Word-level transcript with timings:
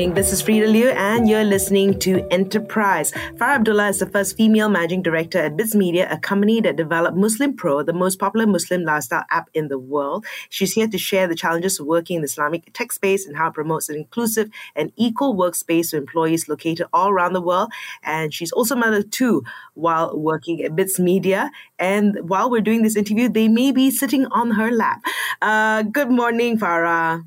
Morning. 0.00 0.14
This 0.14 0.32
is 0.32 0.42
Freda 0.42 0.66
Liu, 0.66 0.88
and 0.88 1.28
you're 1.28 1.44
listening 1.44 1.98
to 1.98 2.26
Enterprise. 2.30 3.12
Fara 3.36 3.56
Abdullah 3.56 3.88
is 3.88 3.98
the 3.98 4.06
first 4.06 4.34
female 4.34 4.70
managing 4.70 5.02
director 5.02 5.38
at 5.38 5.58
Bitsmedia, 5.58 6.10
a 6.10 6.16
company 6.16 6.62
that 6.62 6.76
developed 6.76 7.18
Muslim 7.18 7.54
Pro, 7.54 7.82
the 7.82 7.92
most 7.92 8.18
popular 8.18 8.46
Muslim 8.46 8.82
lifestyle 8.84 9.26
app 9.30 9.50
in 9.52 9.68
the 9.68 9.78
world. 9.78 10.24
She's 10.48 10.72
here 10.72 10.88
to 10.88 10.96
share 10.96 11.26
the 11.26 11.34
challenges 11.34 11.78
of 11.78 11.84
working 11.84 12.16
in 12.16 12.22
the 12.22 12.28
Islamic 12.28 12.72
tech 12.72 12.92
space 12.92 13.26
and 13.26 13.36
how 13.36 13.48
it 13.48 13.52
promotes 13.52 13.90
an 13.90 13.96
inclusive 13.96 14.48
and 14.74 14.90
equal 14.96 15.34
workspace 15.34 15.90
for 15.90 15.98
employees 15.98 16.48
located 16.48 16.86
all 16.94 17.10
around 17.10 17.34
the 17.34 17.42
world. 17.42 17.70
And 18.02 18.32
she's 18.32 18.52
also 18.52 18.76
mother 18.76 19.02
too 19.02 19.44
while 19.74 20.18
working 20.18 20.64
at 20.64 20.70
Bitsmedia. 20.70 21.50
And 21.78 22.26
while 22.26 22.50
we're 22.50 22.62
doing 22.62 22.80
this 22.84 22.96
interview, 22.96 23.28
they 23.28 23.48
may 23.48 23.70
be 23.70 23.90
sitting 23.90 24.24
on 24.28 24.52
her 24.52 24.70
lap. 24.70 25.02
Uh, 25.42 25.82
good 25.82 26.10
morning, 26.10 26.56
Fara. 26.56 27.22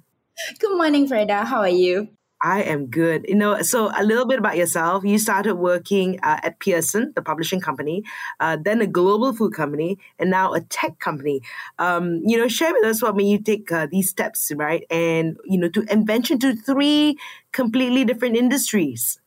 Good 0.57 0.75
morning, 0.75 1.07
Freda. 1.07 1.45
How 1.45 1.59
are 1.59 1.69
you? 1.69 2.09
I 2.45 2.63
am 2.63 2.87
good. 2.87 3.25
You 3.29 3.35
know, 3.35 3.61
so 3.61 3.89
a 3.97 4.03
little 4.03 4.25
bit 4.25 4.37
about 4.37 4.57
yourself. 4.57 5.05
You 5.05 5.17
started 5.17 5.55
working 5.55 6.19
uh, 6.21 6.41
at 6.43 6.59
Pearson, 6.59 7.13
the 7.15 7.21
publishing 7.21 7.61
company, 7.61 8.03
uh, 8.41 8.57
then 8.61 8.81
a 8.81 8.87
global 8.87 9.31
food 9.33 9.53
company, 9.53 9.97
and 10.19 10.29
now 10.29 10.53
a 10.53 10.59
tech 10.59 10.99
company. 10.99 11.41
Um, 11.79 12.21
you 12.25 12.37
know, 12.37 12.49
share 12.49 12.73
with 12.73 12.83
us 12.85 13.01
what 13.01 13.15
made 13.15 13.27
you 13.29 13.39
take 13.41 13.71
uh, 13.71 13.87
these 13.89 14.09
steps, 14.09 14.51
right? 14.57 14.83
And 14.91 15.37
you 15.45 15.57
know, 15.57 15.69
to 15.69 15.83
invention 15.89 16.37
to 16.39 16.53
three 16.53 17.17
completely 17.53 18.03
different 18.03 18.35
industries. 18.35 19.19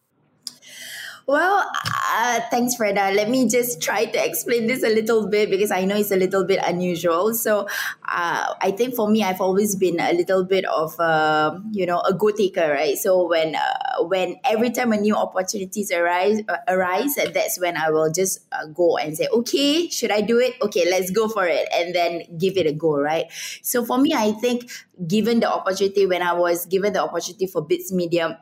Well, 1.28 1.68
uh, 2.14 2.40
thanks, 2.52 2.76
Freda. 2.76 3.12
Let 3.12 3.28
me 3.28 3.48
just 3.48 3.82
try 3.82 4.04
to 4.04 4.24
explain 4.24 4.68
this 4.68 4.84
a 4.84 4.88
little 4.88 5.26
bit 5.26 5.50
because 5.50 5.72
I 5.72 5.84
know 5.84 5.96
it's 5.96 6.12
a 6.12 6.16
little 6.16 6.44
bit 6.44 6.60
unusual. 6.64 7.34
So, 7.34 7.66
uh, 8.06 8.54
I 8.60 8.70
think 8.70 8.94
for 8.94 9.10
me, 9.10 9.24
I've 9.24 9.40
always 9.40 9.74
been 9.74 9.98
a 9.98 10.12
little 10.12 10.44
bit 10.44 10.64
of, 10.66 10.94
uh, 11.00 11.58
you 11.72 11.84
know, 11.84 11.98
a 12.02 12.14
go 12.14 12.30
taker, 12.30 12.70
right? 12.70 12.96
So 12.96 13.26
when 13.26 13.56
uh, 13.56 14.04
when 14.04 14.36
every 14.44 14.70
time 14.70 14.92
a 14.92 14.98
new 14.98 15.16
opportunities 15.16 15.90
arise, 15.90 16.42
uh, 16.48 16.58
arise, 16.68 17.16
that's 17.34 17.58
when 17.58 17.76
I 17.76 17.90
will 17.90 18.12
just 18.12 18.46
uh, 18.52 18.66
go 18.66 18.96
and 18.96 19.16
say, 19.16 19.26
okay, 19.32 19.88
should 19.88 20.12
I 20.12 20.20
do 20.20 20.38
it? 20.38 20.54
Okay, 20.62 20.88
let's 20.88 21.10
go 21.10 21.26
for 21.26 21.44
it, 21.44 21.66
and 21.74 21.92
then 21.92 22.22
give 22.38 22.56
it 22.56 22.68
a 22.68 22.72
go, 22.72 23.00
right? 23.00 23.26
So 23.62 23.84
for 23.84 23.98
me, 23.98 24.14
I 24.14 24.30
think 24.30 24.70
given 25.08 25.40
the 25.40 25.50
opportunity 25.50 26.06
when 26.06 26.22
I 26.22 26.34
was 26.34 26.66
given 26.66 26.92
the 26.92 27.02
opportunity 27.02 27.46
for 27.48 27.66
Bitsmedia 27.66 28.38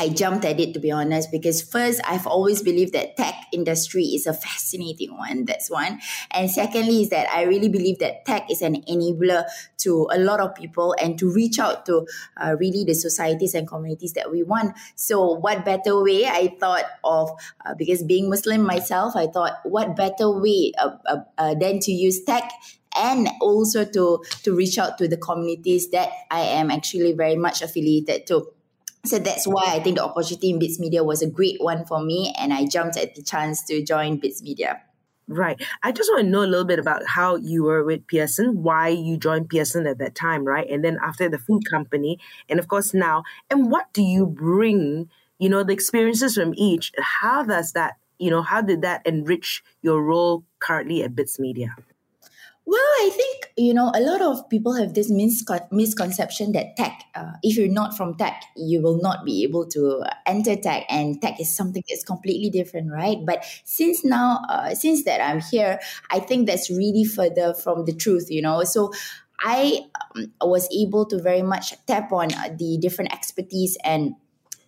I 0.00 0.08
jumped 0.08 0.46
at 0.46 0.58
it 0.58 0.72
to 0.72 0.80
be 0.80 0.90
honest 0.90 1.30
because 1.30 1.60
first 1.60 2.00
I've 2.08 2.26
always 2.26 2.62
believed 2.62 2.94
that 2.94 3.18
tech 3.18 3.34
industry 3.52 4.04
is 4.04 4.26
a 4.26 4.32
fascinating 4.32 5.14
one 5.14 5.44
that's 5.44 5.70
one. 5.70 6.00
And 6.30 6.50
secondly 6.50 7.02
is 7.02 7.10
that 7.10 7.28
I 7.30 7.42
really 7.42 7.68
believe 7.68 7.98
that 7.98 8.24
tech 8.24 8.50
is 8.50 8.62
an 8.62 8.80
enabler 8.88 9.44
to 9.80 10.08
a 10.10 10.18
lot 10.18 10.40
of 10.40 10.54
people 10.54 10.96
and 10.98 11.18
to 11.18 11.30
reach 11.30 11.58
out 11.58 11.84
to 11.84 12.06
uh, 12.38 12.56
really 12.58 12.82
the 12.82 12.94
societies 12.94 13.54
and 13.54 13.68
communities 13.68 14.14
that 14.14 14.30
we 14.30 14.42
want. 14.42 14.74
So 14.94 15.34
what 15.34 15.66
better 15.66 16.02
way 16.02 16.24
I 16.24 16.56
thought 16.58 16.86
of 17.04 17.30
uh, 17.66 17.74
because 17.74 18.02
being 18.02 18.30
Muslim 18.30 18.62
myself 18.62 19.14
I 19.16 19.26
thought 19.26 19.60
what 19.64 19.96
better 19.96 20.30
way 20.30 20.72
uh, 20.78 20.96
uh, 21.04 21.16
uh 21.36 21.54
than 21.56 21.78
to 21.80 21.92
use 21.92 22.24
tech 22.24 22.50
and 22.96 23.28
also 23.42 23.84
to 23.84 24.24
to 24.44 24.56
reach 24.56 24.78
out 24.78 24.96
to 24.96 25.08
the 25.08 25.18
communities 25.18 25.90
that 25.90 26.08
I 26.30 26.40
am 26.40 26.70
actually 26.70 27.12
very 27.12 27.36
much 27.36 27.60
affiliated 27.60 28.26
to 28.28 28.46
so 29.04 29.18
that's 29.18 29.46
why 29.46 29.64
I 29.66 29.80
think 29.80 29.96
the 29.96 30.04
opportunity 30.04 30.50
in 30.50 30.58
Bitsmedia 30.58 31.04
was 31.04 31.22
a 31.22 31.30
great 31.30 31.60
one 31.60 31.84
for 31.84 32.02
me, 32.02 32.34
and 32.38 32.52
I 32.52 32.66
jumped 32.66 32.96
at 32.96 33.14
the 33.14 33.22
chance 33.22 33.64
to 33.66 33.82
join 33.82 34.20
Bitsmedia. 34.20 34.80
Right. 35.26 35.62
I 35.84 35.92
just 35.92 36.10
want 36.10 36.24
to 36.24 36.28
know 36.28 36.42
a 36.42 36.50
little 36.50 36.64
bit 36.64 36.80
about 36.80 37.06
how 37.06 37.36
you 37.36 37.62
were 37.62 37.84
with 37.84 38.04
Pearson, 38.08 38.64
why 38.64 38.88
you 38.88 39.16
joined 39.16 39.48
Pearson 39.48 39.86
at 39.86 39.98
that 39.98 40.16
time, 40.16 40.44
right? 40.44 40.68
And 40.68 40.84
then 40.84 40.98
after 41.00 41.28
the 41.28 41.38
food 41.38 41.62
company, 41.70 42.18
and 42.48 42.58
of 42.58 42.66
course 42.66 42.92
now, 42.92 43.22
and 43.48 43.70
what 43.70 43.92
do 43.92 44.02
you 44.02 44.26
bring, 44.26 45.08
you 45.38 45.48
know, 45.48 45.62
the 45.62 45.72
experiences 45.72 46.34
from 46.34 46.52
each? 46.56 46.92
How 46.98 47.44
does 47.44 47.72
that, 47.72 47.94
you 48.18 48.28
know, 48.28 48.42
how 48.42 48.60
did 48.60 48.82
that 48.82 49.06
enrich 49.06 49.62
your 49.82 50.02
role 50.02 50.42
currently 50.58 51.04
at 51.04 51.14
Bitsmedia? 51.14 51.74
Well, 52.66 52.78
I 52.78 53.10
think, 53.12 53.52
you 53.56 53.74
know, 53.74 53.90
a 53.94 54.00
lot 54.00 54.20
of 54.22 54.48
people 54.48 54.74
have 54.74 54.94
this 54.94 55.10
miscon- 55.10 55.66
misconception 55.72 56.52
that 56.52 56.76
tech, 56.76 57.02
uh, 57.16 57.32
if 57.42 57.56
you're 57.56 57.72
not 57.72 57.96
from 57.96 58.16
tech, 58.16 58.44
you 58.54 58.80
will 58.80 59.00
not 59.02 59.24
be 59.24 59.42
able 59.42 59.66
to 59.68 60.04
enter 60.24 60.54
tech. 60.54 60.84
And 60.88 61.20
tech 61.20 61.40
is 61.40 61.54
something 61.54 61.82
that's 61.88 62.04
completely 62.04 62.48
different, 62.48 62.92
right? 62.92 63.16
But 63.26 63.44
since 63.64 64.04
now, 64.04 64.42
uh, 64.48 64.74
since 64.74 65.02
that 65.04 65.20
I'm 65.20 65.40
here, 65.40 65.80
I 66.10 66.20
think 66.20 66.46
that's 66.46 66.70
really 66.70 67.02
further 67.04 67.54
from 67.54 67.86
the 67.86 67.92
truth, 67.94 68.30
you 68.30 68.42
know. 68.42 68.62
So 68.62 68.92
I 69.42 69.80
um, 70.14 70.32
was 70.42 70.68
able 70.72 71.06
to 71.06 71.20
very 71.20 71.42
much 71.42 71.74
tap 71.86 72.12
on 72.12 72.32
uh, 72.34 72.50
the 72.56 72.78
different 72.80 73.12
expertise 73.12 73.78
and 73.82 74.14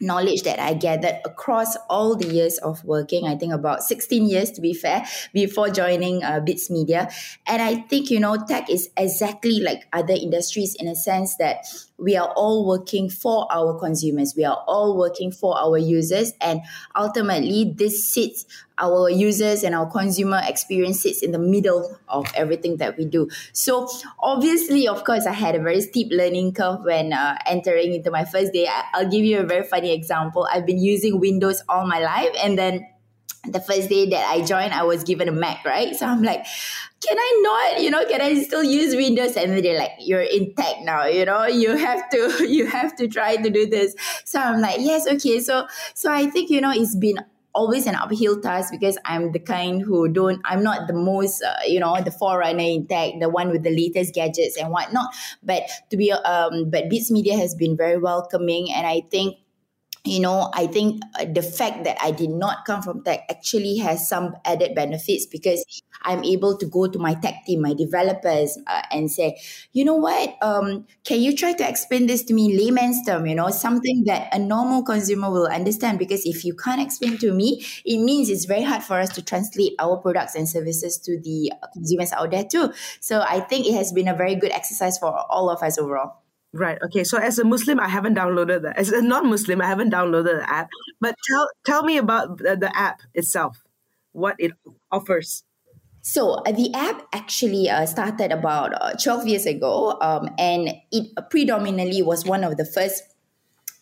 knowledge 0.02 0.42
that 0.42 0.58
I 0.58 0.74
gathered 0.74 1.20
across 1.24 1.76
all 1.88 2.16
the 2.16 2.26
years 2.26 2.58
of 2.58 2.84
working. 2.84 3.26
I 3.26 3.36
think 3.36 3.52
about 3.52 3.82
16 3.82 4.26
years 4.26 4.50
to 4.52 4.60
be 4.60 4.74
fair 4.74 5.04
before 5.32 5.70
joining 5.70 6.22
uh, 6.22 6.40
Bitsmedia. 6.40 7.10
And 7.46 7.62
I 7.62 7.76
think, 7.76 8.10
you 8.10 8.20
know, 8.20 8.36
tech 8.46 8.68
is 8.68 8.90
exactly 8.96 9.60
like 9.60 9.86
other 9.92 10.14
industries 10.14 10.74
in 10.74 10.88
a 10.88 10.96
sense 10.96 11.36
that 11.36 11.64
we 12.02 12.16
are 12.16 12.32
all 12.34 12.66
working 12.66 13.08
for 13.08 13.46
our 13.50 13.78
consumers. 13.78 14.34
We 14.36 14.44
are 14.44 14.64
all 14.66 14.98
working 14.98 15.30
for 15.30 15.56
our 15.56 15.78
users. 15.78 16.32
And 16.40 16.60
ultimately, 16.96 17.72
this 17.76 18.12
sits 18.12 18.44
our 18.78 19.08
users 19.08 19.62
and 19.62 19.74
our 19.74 19.88
consumer 19.88 20.40
experience 20.44 21.00
sits 21.00 21.22
in 21.22 21.30
the 21.30 21.38
middle 21.38 21.96
of 22.08 22.26
everything 22.34 22.78
that 22.78 22.98
we 22.98 23.04
do. 23.04 23.28
So, 23.52 23.88
obviously, 24.18 24.88
of 24.88 25.04
course, 25.04 25.26
I 25.26 25.32
had 25.32 25.54
a 25.54 25.60
very 25.60 25.80
steep 25.80 26.08
learning 26.10 26.54
curve 26.54 26.80
when 26.82 27.12
uh, 27.12 27.38
entering 27.46 27.94
into 27.94 28.10
my 28.10 28.24
first 28.24 28.52
day. 28.52 28.68
I'll 28.92 29.08
give 29.08 29.24
you 29.24 29.38
a 29.38 29.44
very 29.44 29.64
funny 29.64 29.92
example. 29.92 30.48
I've 30.50 30.66
been 30.66 30.82
using 30.82 31.20
Windows 31.20 31.62
all 31.68 31.86
my 31.86 32.00
life, 32.00 32.34
and 32.42 32.58
then 32.58 32.86
the 33.44 33.60
first 33.60 33.88
day 33.88 34.08
that 34.08 34.30
I 34.30 34.42
joined, 34.42 34.72
I 34.72 34.84
was 34.84 35.02
given 35.02 35.28
a 35.28 35.32
Mac, 35.32 35.64
right? 35.64 35.94
So 35.96 36.06
I'm 36.06 36.22
like, 36.22 36.46
can 37.00 37.18
I 37.18 37.40
not, 37.42 37.82
you 37.82 37.90
know, 37.90 38.04
can 38.04 38.20
I 38.20 38.40
still 38.42 38.62
use 38.62 38.94
Windows? 38.94 39.36
And 39.36 39.64
they're 39.64 39.78
like, 39.78 39.92
you're 39.98 40.20
in 40.20 40.54
tech 40.54 40.76
now, 40.82 41.06
you 41.06 41.24
know, 41.24 41.46
you 41.46 41.76
have 41.76 42.08
to, 42.10 42.46
you 42.48 42.66
have 42.66 42.94
to 42.96 43.08
try 43.08 43.36
to 43.36 43.50
do 43.50 43.66
this. 43.66 43.94
So 44.24 44.40
I'm 44.40 44.60
like, 44.60 44.76
yes, 44.78 45.06
okay. 45.06 45.40
So, 45.40 45.66
so 45.94 46.12
I 46.12 46.26
think, 46.30 46.50
you 46.50 46.60
know, 46.60 46.70
it's 46.70 46.94
been 46.94 47.18
always 47.54 47.86
an 47.86 47.94
uphill 47.94 48.40
task 48.40 48.70
because 48.70 48.96
I'm 49.04 49.32
the 49.32 49.38
kind 49.38 49.82
who 49.82 50.08
don't, 50.08 50.40
I'm 50.44 50.62
not 50.62 50.86
the 50.86 50.94
most, 50.94 51.42
uh, 51.42 51.56
you 51.66 51.80
know, 51.80 52.00
the 52.00 52.12
forerunner 52.12 52.62
in 52.62 52.86
tech, 52.86 53.14
the 53.20 53.28
one 53.28 53.50
with 53.50 53.62
the 53.64 53.70
latest 53.70 54.14
gadgets 54.14 54.56
and 54.56 54.70
whatnot. 54.70 55.12
But 55.42 55.64
to 55.90 55.96
be, 55.96 56.12
um, 56.12 56.70
but 56.70 56.84
Bitsmedia 56.84 57.36
has 57.38 57.54
been 57.54 57.76
very 57.76 57.98
welcoming. 57.98 58.72
And 58.72 58.86
I 58.86 59.02
think 59.10 59.36
you 60.04 60.18
know, 60.18 60.50
I 60.52 60.66
think 60.66 61.00
uh, 61.18 61.26
the 61.32 61.42
fact 61.42 61.84
that 61.84 61.96
I 62.02 62.10
did 62.10 62.30
not 62.30 62.64
come 62.64 62.82
from 62.82 63.04
tech 63.04 63.20
actually 63.30 63.76
has 63.78 64.08
some 64.08 64.34
added 64.44 64.74
benefits 64.74 65.26
because 65.26 65.64
I'm 66.02 66.24
able 66.24 66.58
to 66.58 66.66
go 66.66 66.88
to 66.88 66.98
my 66.98 67.14
tech 67.14 67.44
team, 67.46 67.62
my 67.62 67.74
developers, 67.74 68.58
uh, 68.66 68.82
and 68.90 69.08
say, 69.08 69.40
you 69.72 69.84
know 69.84 69.94
what, 69.94 70.36
um, 70.42 70.86
can 71.04 71.20
you 71.20 71.36
try 71.36 71.52
to 71.52 71.68
explain 71.68 72.08
this 72.08 72.24
to 72.24 72.34
me 72.34 72.58
layman's 72.58 73.04
term, 73.06 73.26
you 73.26 73.36
know, 73.36 73.50
something 73.50 74.02
that 74.06 74.34
a 74.34 74.40
normal 74.40 74.82
consumer 74.82 75.30
will 75.30 75.46
understand? 75.46 76.00
Because 76.00 76.26
if 76.26 76.44
you 76.44 76.54
can't 76.56 76.80
explain 76.82 77.16
to 77.18 77.32
me, 77.32 77.64
it 77.84 77.98
means 77.98 78.28
it's 78.28 78.44
very 78.44 78.62
hard 78.62 78.82
for 78.82 78.98
us 78.98 79.10
to 79.10 79.22
translate 79.22 79.74
our 79.78 79.98
products 79.98 80.34
and 80.34 80.48
services 80.48 80.98
to 80.98 81.20
the 81.20 81.52
consumers 81.72 82.10
out 82.12 82.32
there 82.32 82.44
too. 82.44 82.72
So 82.98 83.20
I 83.20 83.38
think 83.38 83.66
it 83.66 83.74
has 83.74 83.92
been 83.92 84.08
a 84.08 84.16
very 84.16 84.34
good 84.34 84.50
exercise 84.50 84.98
for 84.98 85.14
all 85.30 85.48
of 85.48 85.62
us 85.62 85.78
overall. 85.78 86.21
Right. 86.54 86.78
Okay. 86.84 87.02
So 87.04 87.16
as 87.16 87.38
a 87.38 87.44
Muslim, 87.44 87.80
I 87.80 87.88
haven't 87.88 88.16
downloaded 88.16 88.62
that. 88.62 88.76
As 88.76 88.90
a 88.92 89.00
non-Muslim, 89.00 89.62
I 89.62 89.66
haven't 89.66 89.92
downloaded 89.92 90.40
the 90.40 90.50
app. 90.50 90.68
But 91.00 91.16
tell 91.26 91.48
tell 91.64 91.82
me 91.82 91.96
about 91.96 92.38
the, 92.38 92.56
the 92.56 92.76
app 92.76 93.00
itself, 93.14 93.64
what 94.12 94.36
it 94.38 94.52
offers. 94.90 95.44
So 96.02 96.42
uh, 96.44 96.52
the 96.52 96.74
app 96.74 97.06
actually 97.14 97.70
uh, 97.70 97.86
started 97.86 98.32
about 98.32 98.74
uh, 98.74 98.92
12 98.94 99.26
years 99.28 99.46
ago, 99.46 99.96
um, 100.00 100.28
and 100.36 100.74
it 100.90 101.08
predominantly 101.30 102.02
was 102.02 102.26
one 102.26 102.44
of 102.44 102.56
the 102.56 102.66
first 102.66 103.04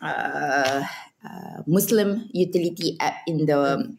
uh, 0.01 0.85
uh, 1.25 1.63
Muslim 1.67 2.29
utility 2.33 2.97
app 3.01 3.17
in 3.27 3.47
the 3.47 3.97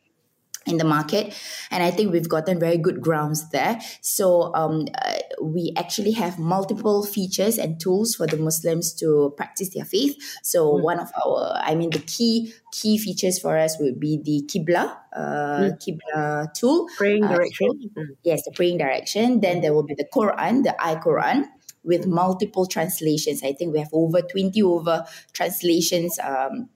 in 0.68 0.78
the 0.78 0.84
market 0.84 1.34
and 1.72 1.84
i 1.84 1.90
think 1.90 2.12
we've 2.12 2.30
gotten 2.30 2.60
very 2.60 2.78
good 2.78 3.02
grounds 3.02 3.50
there 3.50 3.80
so 4.02 4.54
um, 4.54 4.86
uh, 5.04 5.18
we 5.42 5.74
actually 5.76 6.12
have 6.12 6.38
multiple 6.40 7.04
features 7.04 7.58
and 7.58 7.80
tools 7.80 8.16
for 8.16 8.28
the 8.28 8.38
muslims 8.38 8.94
to 8.94 9.34
practice 9.38 9.74
their 9.74 9.86
faith 9.86 10.16
so 10.44 10.74
mm. 10.74 10.84
one 10.84 11.00
of 11.00 11.12
our 11.26 11.60
i 11.64 11.76
mean 11.76 11.90
the 11.90 12.00
key 12.00 12.54
key 12.72 12.98
features 12.98 13.40
for 13.40 13.58
us 13.58 13.78
would 13.80 14.00
be 14.00 14.18
the 14.24 14.42
Qibla 14.48 14.98
uh, 15.14 15.20
mm. 15.20 15.78
Qibla 15.82 16.54
tool 16.54 16.88
praying 16.98 17.24
uh, 17.24 17.36
direction 17.36 17.70
uh, 17.98 18.02
yes 18.24 18.44
the 18.46 18.52
praying 18.52 18.78
direction 18.78 19.40
then 19.40 19.62
there 19.62 19.74
will 19.74 19.84
be 19.84 19.96
the 19.96 20.08
quran 20.14 20.64
the 20.64 20.76
i 20.84 20.96
quran 20.96 21.46
with 21.84 22.06
multiple 22.06 22.66
translations. 22.66 23.44
I 23.44 23.54
think 23.54 23.74
we 23.74 23.80
have 23.80 23.90
over 23.94 24.22
20 24.22 24.62
over 24.62 25.06
translations. 25.34 26.20
Um, 26.20 26.70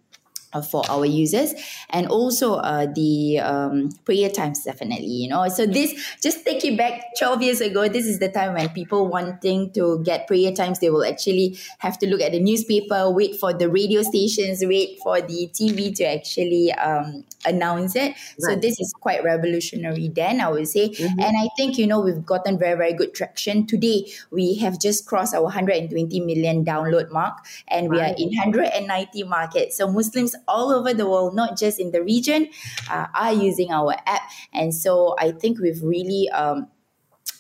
for 0.61 0.83
our 0.89 1.05
users 1.05 1.53
and 1.89 2.07
also 2.07 2.55
uh, 2.55 2.85
the 2.93 3.39
um, 3.39 3.89
prayer 4.05 4.29
times 4.29 4.63
definitely 4.63 5.05
you 5.05 5.27
know 5.27 5.47
so 5.47 5.65
this 5.65 5.93
just 6.21 6.45
take 6.45 6.63
it 6.63 6.77
back 6.77 7.01
12 7.17 7.41
years 7.41 7.61
ago 7.61 7.87
this 7.87 8.05
is 8.05 8.19
the 8.19 8.29
time 8.29 8.53
when 8.53 8.69
people 8.69 9.07
wanting 9.07 9.71
to 9.71 10.01
get 10.03 10.27
prayer 10.27 10.51
times 10.51 10.79
they 10.79 10.89
will 10.89 11.05
actually 11.05 11.57
have 11.79 11.97
to 11.97 12.07
look 12.07 12.21
at 12.21 12.31
the 12.31 12.39
newspaper 12.39 13.09
wait 13.09 13.35
for 13.35 13.53
the 13.53 13.69
radio 13.69 14.01
stations 14.01 14.63
wait 14.65 14.99
for 14.99 15.21
the 15.21 15.49
tv 15.53 15.93
to 15.95 16.03
actually 16.03 16.71
um, 16.73 17.23
announce 17.45 17.95
it 17.95 18.09
right. 18.09 18.15
so 18.39 18.55
this 18.55 18.79
is 18.79 18.93
quite 18.99 19.23
revolutionary 19.23 20.09
then 20.09 20.41
i 20.41 20.49
would 20.49 20.67
say 20.67 20.89
mm-hmm. 20.89 21.19
and 21.19 21.35
i 21.37 21.47
think 21.57 21.77
you 21.77 21.87
know 21.87 21.99
we've 21.99 22.25
gotten 22.25 22.57
very 22.57 22.77
very 22.77 22.93
good 22.93 23.13
traction 23.13 23.65
today 23.65 24.05
we 24.31 24.55
have 24.55 24.79
just 24.79 25.05
crossed 25.05 25.33
our 25.33 25.43
120 25.43 26.19
million 26.21 26.65
download 26.65 27.11
mark 27.11 27.45
and 27.67 27.89
right. 27.89 28.15
we 28.17 28.25
are 28.25 28.27
in 28.27 28.35
190 28.35 29.23
markets 29.23 29.77
so 29.77 29.91
muslims 29.91 30.35
all 30.47 30.71
over 30.71 30.93
the 30.93 31.07
world, 31.07 31.35
not 31.35 31.57
just 31.57 31.79
in 31.79 31.91
the 31.91 32.03
region, 32.03 32.49
uh, 32.89 33.07
are 33.13 33.33
using 33.33 33.71
our 33.71 33.95
app. 34.05 34.21
And 34.53 34.73
so 34.73 35.15
I 35.19 35.31
think 35.31 35.59
we've 35.59 35.81
really 35.81 36.29
um, 36.29 36.67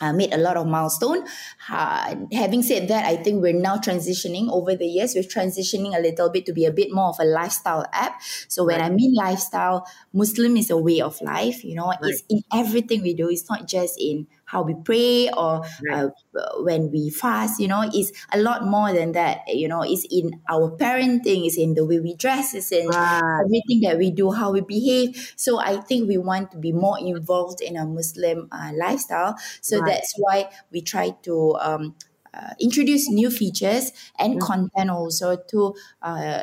uh, 0.01 0.13
made 0.13 0.33
a 0.33 0.37
lot 0.37 0.57
of 0.57 0.67
milestone. 0.67 1.25
Uh, 1.69 2.15
having 2.31 2.61
said 2.61 2.87
that, 2.87 3.05
I 3.05 3.15
think 3.15 3.41
we're 3.41 3.53
now 3.53 3.77
transitioning 3.77 4.49
over 4.51 4.75
the 4.75 4.85
years. 4.85 5.15
We're 5.15 5.23
transitioning 5.23 5.97
a 5.97 6.01
little 6.01 6.29
bit 6.29 6.45
to 6.47 6.53
be 6.53 6.65
a 6.65 6.71
bit 6.71 6.91
more 6.91 7.09
of 7.09 7.19
a 7.19 7.25
lifestyle 7.25 7.85
app. 7.93 8.21
So 8.47 8.65
when 8.65 8.79
right. 8.79 8.91
I 8.91 8.93
mean 8.93 9.13
lifestyle, 9.13 9.87
Muslim 10.13 10.57
is 10.57 10.69
a 10.69 10.77
way 10.77 11.01
of 11.01 11.19
life. 11.21 11.63
You 11.63 11.75
know, 11.75 11.87
right. 11.87 11.99
it's 12.03 12.23
in 12.29 12.43
everything 12.53 13.01
we 13.03 13.13
do. 13.13 13.29
It's 13.29 13.49
not 13.49 13.67
just 13.67 13.99
in 13.99 14.27
how 14.55 14.63
we 14.63 14.73
pray 14.85 15.29
or 15.35 15.61
right. 15.91 16.07
uh, 16.39 16.63
when 16.63 16.89
we 16.91 17.09
fast 17.09 17.59
you 17.59 17.67
know 17.67 17.83
it's 17.93 18.11
a 18.31 18.39
lot 18.39 18.65
more 18.65 18.93
than 18.93 19.11
that 19.11 19.39
you 19.47 19.67
know 19.67 19.81
it's 19.83 20.07
in 20.09 20.31
our 20.49 20.71
parenting 20.77 21.45
it's 21.45 21.57
in 21.57 21.73
the 21.73 21.83
way 21.85 21.99
we 21.99 22.15
dress 22.15 22.55
it's 22.55 22.71
in 22.71 22.87
right. 22.87 23.43
everything 23.43 23.81
that 23.81 23.97
we 23.97 24.09
do 24.09 24.31
how 24.31 24.51
we 24.51 24.61
behave 24.61 25.33
so 25.35 25.59
i 25.59 25.75
think 25.81 26.07
we 26.07 26.17
want 26.17 26.49
to 26.51 26.57
be 26.57 26.71
more 26.71 26.97
involved 26.99 27.59
in 27.59 27.75
a 27.75 27.85
muslim 27.85 28.47
uh, 28.51 28.71
lifestyle 28.79 29.35
so 29.59 29.79
right. 29.79 29.87
that's 29.91 30.13
why 30.17 30.47
we 30.71 30.81
try 30.81 31.09
to 31.21 31.53
um, 31.59 31.93
uh, 32.33 32.53
introduce 32.59 33.09
new 33.09 33.29
features 33.29 33.91
and 34.19 34.33
mm-hmm. 34.33 34.47
content 34.47 34.89
also 34.89 35.37
to 35.47 35.73
uh, 36.01 36.41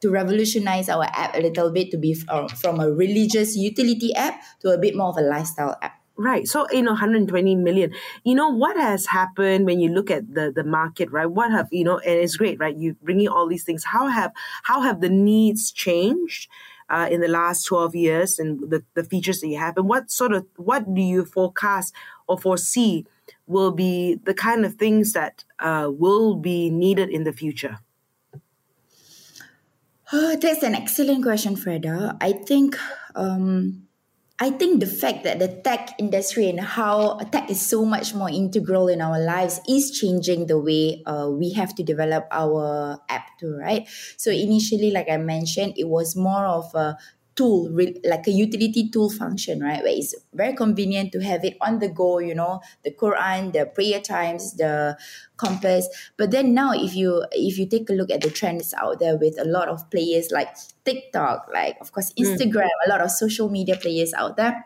to 0.00 0.10
revolutionize 0.10 0.88
our 0.88 1.04
app 1.04 1.36
a 1.36 1.40
little 1.40 1.70
bit 1.70 1.90
to 1.90 1.98
be 1.98 2.16
uh, 2.28 2.48
from 2.48 2.80
a 2.80 2.90
religious 2.90 3.56
utility 3.56 4.14
app 4.14 4.40
to 4.60 4.70
a 4.70 4.78
bit 4.78 4.96
more 4.96 5.08
of 5.08 5.16
a 5.16 5.22
lifestyle 5.22 5.76
app 5.82 5.99
Right. 6.20 6.46
So, 6.46 6.66
you 6.70 6.82
know, 6.82 6.90
120 6.90 7.54
million. 7.56 7.94
You 8.24 8.34
know, 8.34 8.50
what 8.50 8.76
has 8.76 9.06
happened 9.06 9.64
when 9.64 9.80
you 9.80 9.88
look 9.88 10.10
at 10.10 10.34
the, 10.34 10.52
the 10.54 10.64
market, 10.64 11.10
right? 11.10 11.24
What 11.24 11.50
have, 11.50 11.68
you 11.72 11.82
know, 11.82 11.96
and 11.96 12.20
it's 12.20 12.36
great, 12.36 12.60
right? 12.60 12.76
You 12.76 12.94
bringing 13.02 13.28
all 13.28 13.48
these 13.48 13.64
things. 13.64 13.84
How 13.84 14.06
have, 14.06 14.30
how 14.64 14.82
have 14.82 15.00
the 15.00 15.08
needs 15.08 15.72
changed? 15.72 16.48
Uh, 16.90 17.06
in 17.08 17.20
the 17.20 17.28
last 17.28 17.62
12 17.66 17.94
years 17.94 18.40
and 18.40 18.68
the, 18.68 18.82
the 18.94 19.04
features 19.04 19.40
that 19.40 19.46
you 19.46 19.56
have 19.56 19.76
and 19.76 19.88
what 19.88 20.10
sort 20.10 20.32
of 20.32 20.44
what 20.56 20.92
do 20.92 21.00
you 21.00 21.24
forecast 21.24 21.94
or 22.26 22.36
foresee 22.36 23.06
will 23.46 23.70
be 23.70 24.16
the 24.24 24.34
kind 24.34 24.66
of 24.66 24.74
things 24.74 25.12
that 25.12 25.44
uh, 25.60 25.88
will 25.88 26.34
be 26.34 26.68
needed 26.68 27.08
in 27.08 27.22
the 27.22 27.32
future 27.32 27.78
oh, 30.12 30.34
that's 30.42 30.64
an 30.64 30.74
excellent 30.74 31.22
question 31.22 31.54
freda 31.54 32.16
i 32.20 32.32
think 32.32 32.76
um, 33.14 33.86
I 34.42 34.48
think 34.48 34.80
the 34.80 34.86
fact 34.86 35.24
that 35.24 35.38
the 35.38 35.48
tech 35.48 35.90
industry 35.98 36.48
and 36.48 36.58
how 36.58 37.18
tech 37.30 37.50
is 37.50 37.60
so 37.60 37.84
much 37.84 38.14
more 38.14 38.30
integral 38.30 38.88
in 38.88 39.02
our 39.02 39.20
lives 39.20 39.60
is 39.68 39.90
changing 39.90 40.46
the 40.46 40.58
way 40.58 41.02
uh, 41.04 41.28
we 41.28 41.52
have 41.52 41.74
to 41.74 41.82
develop 41.82 42.26
our 42.30 42.98
app 43.10 43.36
too, 43.38 43.54
right? 43.60 43.86
So 44.16 44.30
initially, 44.30 44.92
like 44.92 45.10
I 45.10 45.18
mentioned, 45.18 45.74
it 45.76 45.88
was 45.88 46.16
more 46.16 46.46
of 46.46 46.74
a 46.74 46.96
tool 47.36 47.70
like 48.04 48.26
a 48.26 48.30
utility 48.30 48.88
tool 48.90 49.08
function 49.08 49.60
right 49.60 49.82
where 49.82 49.94
it's 49.94 50.14
very 50.34 50.54
convenient 50.54 51.12
to 51.12 51.20
have 51.20 51.44
it 51.44 51.56
on 51.60 51.78
the 51.78 51.88
go 51.88 52.18
you 52.18 52.34
know 52.34 52.60
the 52.84 52.90
quran 52.90 53.52
the 53.52 53.66
prayer 53.66 54.00
times 54.00 54.54
the 54.56 54.96
compass 55.36 55.88
but 56.16 56.30
then 56.30 56.52
now 56.52 56.72
if 56.72 56.94
you 56.94 57.24
if 57.32 57.58
you 57.58 57.66
take 57.66 57.88
a 57.88 57.92
look 57.92 58.10
at 58.10 58.20
the 58.20 58.30
trends 58.30 58.74
out 58.74 58.98
there 58.98 59.16
with 59.16 59.38
a 59.38 59.44
lot 59.44 59.68
of 59.68 59.88
players 59.90 60.30
like 60.30 60.48
tiktok 60.84 61.48
like 61.52 61.76
of 61.80 61.92
course 61.92 62.12
mm. 62.12 62.24
instagram 62.24 62.68
mm. 62.68 62.86
a 62.86 62.90
lot 62.90 63.00
of 63.00 63.10
social 63.10 63.48
media 63.48 63.76
players 63.76 64.12
out 64.14 64.36
there 64.36 64.64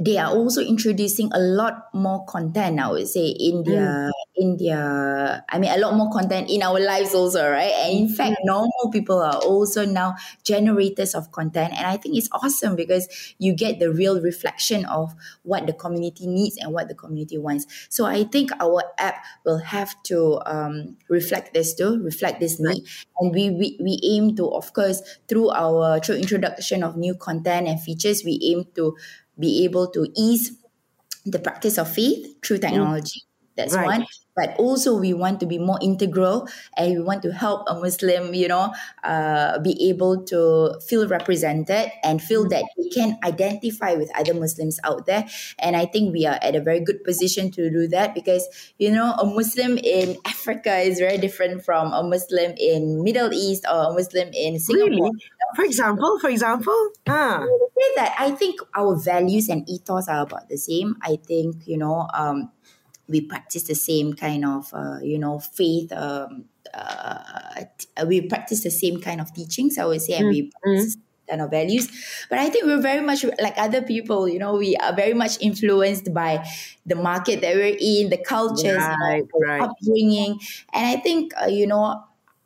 they 0.00 0.16
are 0.16 0.30
also 0.30 0.62
introducing 0.62 1.30
a 1.32 1.38
lot 1.38 1.92
more 1.92 2.24
content 2.26 2.80
i 2.80 2.90
would 2.90 3.08
say 3.08 3.26
in 3.26 3.62
their 3.64 4.08
mm. 4.08 4.10
In 4.42 4.56
their 4.56 5.44
i 5.48 5.58
mean 5.58 5.70
a 5.70 5.78
lot 5.78 5.94
more 5.94 6.10
content 6.10 6.50
in 6.50 6.62
our 6.62 6.80
lives 6.80 7.14
also 7.14 7.48
right 7.48 7.72
and 7.86 7.98
in 7.98 8.08
fact 8.08 8.32
mm. 8.32 8.44
normal 8.44 8.90
people 8.90 9.20
are 9.20 9.36
also 9.36 9.84
now 9.84 10.14
generators 10.42 11.14
of 11.14 11.30
content 11.30 11.72
and 11.76 11.86
i 11.86 11.96
think 11.96 12.16
it's 12.16 12.28
awesome 12.32 12.74
because 12.74 13.06
you 13.38 13.54
get 13.54 13.78
the 13.78 13.92
real 13.92 14.20
reflection 14.20 14.84
of 14.86 15.14
what 15.44 15.66
the 15.66 15.72
community 15.72 16.26
needs 16.26 16.56
and 16.58 16.72
what 16.72 16.88
the 16.88 16.94
community 16.94 17.38
wants 17.38 17.86
so 17.88 18.04
i 18.04 18.24
think 18.24 18.50
our 18.60 18.82
app 18.98 19.22
will 19.44 19.58
have 19.58 19.94
to 20.02 20.40
um, 20.46 20.96
reflect 21.08 21.54
this 21.54 21.74
too 21.74 22.02
reflect 22.02 22.40
this 22.40 22.58
need 22.58 22.82
and 23.20 23.32
we, 23.32 23.50
we 23.50 23.78
we 23.80 24.00
aim 24.02 24.34
to 24.34 24.50
of 24.50 24.72
course 24.72 25.00
through 25.28 25.50
our 25.50 26.00
through 26.00 26.16
introduction 26.16 26.82
of 26.82 26.96
new 26.96 27.14
content 27.14 27.68
and 27.68 27.80
features 27.80 28.22
we 28.24 28.40
aim 28.42 28.64
to 28.74 28.96
be 29.38 29.64
able 29.64 29.86
to 29.88 30.06
ease 30.16 30.52
the 31.24 31.38
practice 31.38 31.78
of 31.78 31.92
faith 31.92 32.42
through 32.44 32.58
mm. 32.58 32.62
technology. 32.62 33.22
That's 33.56 33.74
right. 33.74 33.86
one 33.86 34.06
but 34.34 34.54
also 34.58 34.96
we 34.98 35.12
want 35.12 35.40
to 35.40 35.46
be 35.46 35.58
more 35.58 35.78
integral 35.82 36.48
and 36.76 36.96
we 36.96 37.02
want 37.02 37.22
to 37.22 37.32
help 37.32 37.64
a 37.68 37.74
muslim 37.74 38.34
you 38.34 38.48
know 38.48 38.72
uh, 39.04 39.58
be 39.60 39.76
able 39.88 40.22
to 40.24 40.74
feel 40.86 41.06
represented 41.08 41.90
and 42.02 42.22
feel 42.22 42.48
that 42.48 42.64
we 42.78 42.90
can 42.90 43.18
identify 43.24 43.94
with 43.94 44.10
other 44.16 44.34
muslims 44.34 44.78
out 44.84 45.06
there 45.06 45.26
and 45.58 45.76
i 45.76 45.84
think 45.84 46.12
we 46.12 46.26
are 46.26 46.38
at 46.42 46.56
a 46.56 46.60
very 46.60 46.80
good 46.80 47.02
position 47.04 47.50
to 47.50 47.70
do 47.70 47.86
that 47.86 48.14
because 48.14 48.46
you 48.78 48.90
know 48.90 49.12
a 49.18 49.26
muslim 49.26 49.78
in 49.78 50.16
africa 50.26 50.78
is 50.78 50.98
very 50.98 51.18
different 51.18 51.64
from 51.64 51.92
a 51.92 52.02
muslim 52.02 52.54
in 52.56 53.02
middle 53.02 53.32
east 53.32 53.64
or 53.70 53.90
a 53.90 53.92
muslim 53.92 54.28
in 54.32 54.58
singapore 54.58 54.88
really? 54.88 55.10
for 55.56 55.64
example 55.64 56.18
for 56.20 56.30
example 56.30 56.90
ah. 57.08 57.44
that 57.96 58.14
i 58.18 58.30
think 58.30 58.60
our 58.74 58.96
values 58.96 59.48
and 59.48 59.68
ethos 59.68 60.08
are 60.08 60.22
about 60.22 60.48
the 60.48 60.56
same 60.56 60.96
i 61.02 61.16
think 61.26 61.56
you 61.66 61.76
know 61.76 62.08
um, 62.14 62.50
we 63.08 63.20
practice 63.20 63.64
the 63.64 63.74
same 63.74 64.14
kind 64.14 64.44
of 64.44 64.72
uh, 64.72 64.98
you 65.02 65.18
know 65.18 65.38
faith 65.38 65.92
um, 65.92 66.44
uh, 66.74 67.64
we 68.06 68.22
practice 68.22 68.62
the 68.62 68.70
same 68.70 69.00
kind 69.00 69.20
of 69.20 69.32
teachings 69.34 69.78
i 69.78 69.84
would 69.84 70.00
say 70.00 70.14
and 70.14 70.28
we 70.28 70.42
mm-hmm. 70.42 70.50
practice 70.62 70.96
kind 71.28 71.40
of 71.40 71.50
values 71.50 71.88
but 72.28 72.38
i 72.38 72.48
think 72.48 72.64
we're 72.64 72.80
very 72.80 73.04
much 73.04 73.24
like 73.40 73.54
other 73.56 73.82
people 73.82 74.28
you 74.28 74.38
know 74.38 74.56
we 74.56 74.76
are 74.76 74.94
very 74.94 75.14
much 75.14 75.40
influenced 75.40 76.12
by 76.12 76.44
the 76.86 76.94
market 76.94 77.40
that 77.40 77.54
we're 77.54 77.76
in 77.78 78.10
the 78.10 78.18
cultures 78.18 78.78
right, 78.78 79.22
you 79.34 79.40
know, 79.40 79.52
right. 79.52 79.62
upbringing 79.62 80.38
and 80.72 80.86
i 80.86 81.00
think 81.00 81.32
uh, 81.40 81.46
you 81.46 81.66
know 81.66 82.02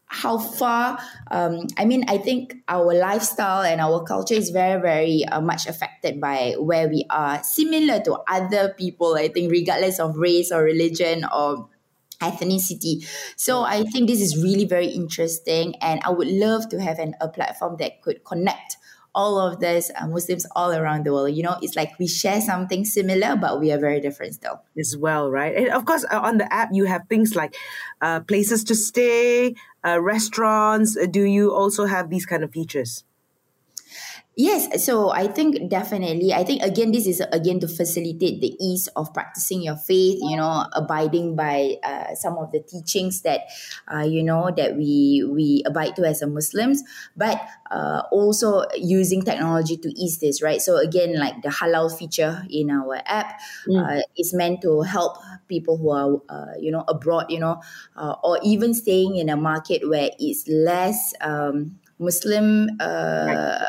how 0.09 0.39
far 0.39 0.99
um, 1.31 1.67
i 1.77 1.85
mean 1.85 2.05
i 2.09 2.17
think 2.17 2.55
our 2.69 2.95
lifestyle 2.95 3.63
and 3.63 3.81
our 3.81 4.03
culture 4.05 4.35
is 4.35 4.51
very 4.51 4.81
very 4.81 5.25
uh, 5.27 5.41
much 5.41 5.67
affected 5.67 6.21
by 6.21 6.55
where 6.59 6.89
we 6.89 7.05
are. 7.11 7.43
Similar 7.43 8.01
to 8.01 8.19
other 8.29 8.75
people 8.79 9.17
i 9.17 9.29
think 9.29 9.51
regardless 9.51 9.99
of 9.99 10.17
race 10.17 10.53
or 10.53 10.63
religion 10.63 11.25
or 11.35 11.69
ethnicity. 12.23 13.07
So 13.37 13.63
i 13.63 13.83
think 13.83 14.09
this 14.09 14.21
is 14.21 14.43
really 14.43 14.65
very 14.65 14.87
interesting 14.87 15.75
and 15.83 16.01
i 16.05 16.11
would 16.11 16.29
love 16.29 16.69
to 16.71 16.81
have 16.81 16.99
an, 16.99 17.15
a 17.21 17.29
platform 17.29 17.77
that 17.79 18.01
could 18.01 18.25
connect 18.25 18.77
all 19.17 19.41
of 19.41 19.59
this 19.59 19.91
uh, 19.99 20.07
Muslims 20.07 20.47
all 20.55 20.71
around 20.73 21.07
the 21.07 21.13
world. 21.13 21.35
You 21.35 21.43
know, 21.43 21.57
it's 21.63 21.75
like 21.75 21.99
we 21.99 22.07
share 22.07 22.41
something 22.41 22.85
similar, 22.85 23.35
but 23.35 23.59
we 23.59 23.73
are 23.73 23.79
very 23.79 24.01
different 24.01 24.35
still. 24.35 24.63
As 24.79 24.97
well, 24.97 25.31
right? 25.31 25.57
And 25.57 25.69
of 25.71 25.87
course, 25.87 26.05
uh, 26.13 26.21
on 26.21 26.37
the 26.37 26.53
app, 26.53 26.69
you 26.73 26.85
have 26.85 27.09
things 27.09 27.35
like 27.35 27.57
uh, 28.03 28.21
places 28.21 28.63
to 28.65 28.75
stay, 28.75 29.57
uh, 29.85 30.01
restaurants. 30.01 30.97
Do 31.11 31.23
you 31.23 31.53
also 31.53 31.87
have 31.87 32.11
these 32.11 32.27
kind 32.27 32.45
of 32.45 32.53
features? 32.53 33.05
Yes, 34.37 34.85
so 34.85 35.09
I 35.09 35.29
think 35.29 35.71
definitely. 35.71 36.35
I 36.35 36.45
think 36.45 36.61
again, 36.61 36.93
this 36.93 37.07
is 37.07 37.25
again 37.33 37.59
to 37.61 37.69
facilitate 37.69 38.43
the 38.43 38.53
ease 38.61 38.87
of 38.89 39.09
practicing 39.15 39.63
your 39.63 39.77
faith. 39.77 40.21
You 40.21 40.37
know, 40.37 40.67
abiding 40.77 41.37
by 41.37 41.77
uh, 41.83 42.15
some 42.15 42.37
of 42.37 42.53
the 42.53 42.61
teachings 42.61 43.23
that 43.23 43.49
uh, 43.89 44.05
you 44.05 44.23
know 44.23 44.53
that 44.55 44.77
we 44.77 45.25
we 45.25 45.63
abide 45.65 45.97
to 45.97 46.05
as 46.05 46.21
a 46.21 46.27
Muslims, 46.27 46.85
but 47.17 47.41
uh, 47.71 48.03
also 48.13 48.67
using 48.77 49.23
technology 49.23 49.79
to 49.79 49.89
ease 49.97 50.19
this. 50.19 50.43
Right. 50.43 50.61
So 50.61 50.77
again, 50.77 51.19
like 51.19 51.41
the 51.41 51.49
halal 51.49 51.89
feature 51.89 52.45
in 52.51 52.69
our 52.69 53.01
app 53.07 53.41
mm. 53.67 53.81
Uh, 53.81 54.03
is 54.19 54.35
meant 54.35 54.61
to 54.61 54.83
help 54.83 55.17
people 55.49 55.79
who 55.79 55.89
are 55.89 56.21
uh, 56.29 56.53
you 56.61 56.71
know 56.71 56.85
abroad. 56.89 57.33
You 57.33 57.41
know, 57.41 57.63
uh, 57.97 58.17
or 58.23 58.39
even 58.45 58.75
staying 58.75 59.17
in 59.17 59.31
a 59.31 59.37
market 59.37 59.89
where 59.89 60.11
it's 60.21 60.47
less. 60.47 61.15
Um, 61.23 61.81
Muslim 61.99 62.69
uh, 62.79 63.65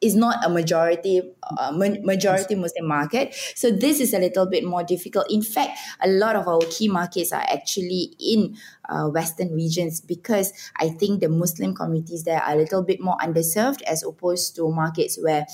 is 0.00 0.16
not 0.16 0.44
a 0.44 0.48
majority 0.48 1.22
uh, 1.58 1.72
majority 1.72 2.54
Muslim 2.54 2.86
market. 2.86 3.34
So 3.54 3.70
this 3.70 4.00
is 4.00 4.12
a 4.12 4.18
little 4.18 4.46
bit 4.46 4.64
more 4.64 4.82
difficult. 4.82 5.30
In 5.30 5.42
fact, 5.42 5.78
a 6.02 6.08
lot 6.08 6.36
of 6.36 6.48
our 6.48 6.60
key 6.70 6.88
markets 6.88 7.32
are 7.32 7.44
actually 7.48 8.16
in 8.18 8.56
uh, 8.88 9.08
Western 9.08 9.54
regions 9.54 10.00
because 10.00 10.52
I 10.76 10.88
think 10.88 11.20
the 11.20 11.28
Muslim 11.28 11.74
communities 11.74 12.24
there 12.24 12.42
are 12.42 12.54
a 12.54 12.56
little 12.56 12.82
bit 12.82 13.00
more 13.00 13.16
underserved 13.18 13.82
as 13.82 14.02
opposed 14.02 14.56
to 14.56 14.70
markets 14.70 15.18
where 15.20 15.46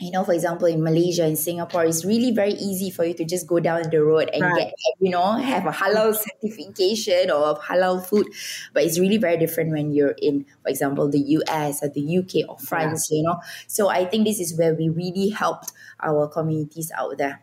you 0.00 0.10
know, 0.10 0.24
for 0.24 0.32
example, 0.32 0.66
in 0.66 0.82
Malaysia, 0.82 1.26
in 1.26 1.36
Singapore, 1.36 1.84
it's 1.84 2.04
really 2.04 2.30
very 2.30 2.52
easy 2.52 2.90
for 2.90 3.04
you 3.04 3.12
to 3.14 3.24
just 3.24 3.46
go 3.46 3.60
down 3.60 3.82
the 3.90 4.02
road 4.02 4.30
and 4.32 4.42
right. 4.42 4.56
get, 4.56 4.74
you 4.98 5.10
know, 5.10 5.32
have 5.32 5.66
a 5.66 5.70
halal 5.70 6.14
certification 6.42 7.30
or 7.30 7.58
halal 7.58 8.04
food. 8.04 8.26
But 8.72 8.84
it's 8.84 8.98
really 8.98 9.18
very 9.18 9.36
different 9.36 9.72
when 9.72 9.92
you're 9.92 10.16
in, 10.22 10.46
for 10.62 10.70
example, 10.70 11.10
the 11.10 11.18
US 11.18 11.82
or 11.82 11.88
the 11.88 12.18
UK 12.18 12.48
or 12.48 12.58
France, 12.58 13.08
yeah. 13.10 13.18
you 13.18 13.22
know. 13.24 13.40
So 13.66 13.88
I 13.88 14.06
think 14.06 14.26
this 14.26 14.40
is 14.40 14.56
where 14.56 14.74
we 14.74 14.88
really 14.88 15.28
helped 15.28 15.72
our 16.02 16.28
communities 16.28 16.90
out 16.96 17.18
there. 17.18 17.42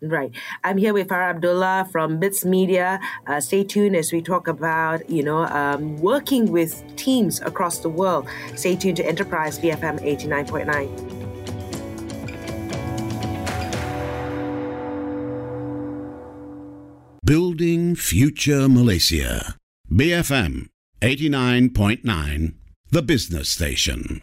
Right. 0.00 0.30
I'm 0.62 0.78
here 0.78 0.94
with 0.94 1.08
Fara 1.08 1.30
Abdullah 1.30 1.88
from 1.90 2.20
Bitsmedia. 2.20 3.00
Uh, 3.26 3.40
stay 3.40 3.64
tuned 3.64 3.96
as 3.96 4.12
we 4.12 4.22
talk 4.22 4.46
about, 4.46 5.10
you 5.10 5.24
know, 5.24 5.44
um, 5.46 5.96
working 5.98 6.52
with 6.52 6.84
teams 6.96 7.40
across 7.40 7.78
the 7.78 7.88
world. 7.88 8.28
Stay 8.54 8.76
tuned 8.76 8.96
to 8.98 9.06
Enterprise 9.06 9.58
BFM 9.58 10.00
89.9. 10.00 11.17
Future 17.96 18.68
Malaysia. 18.68 19.56
BFM 19.90 20.68
89.9, 21.00 22.54
the 22.90 23.02
business 23.02 23.48
station. 23.48 24.20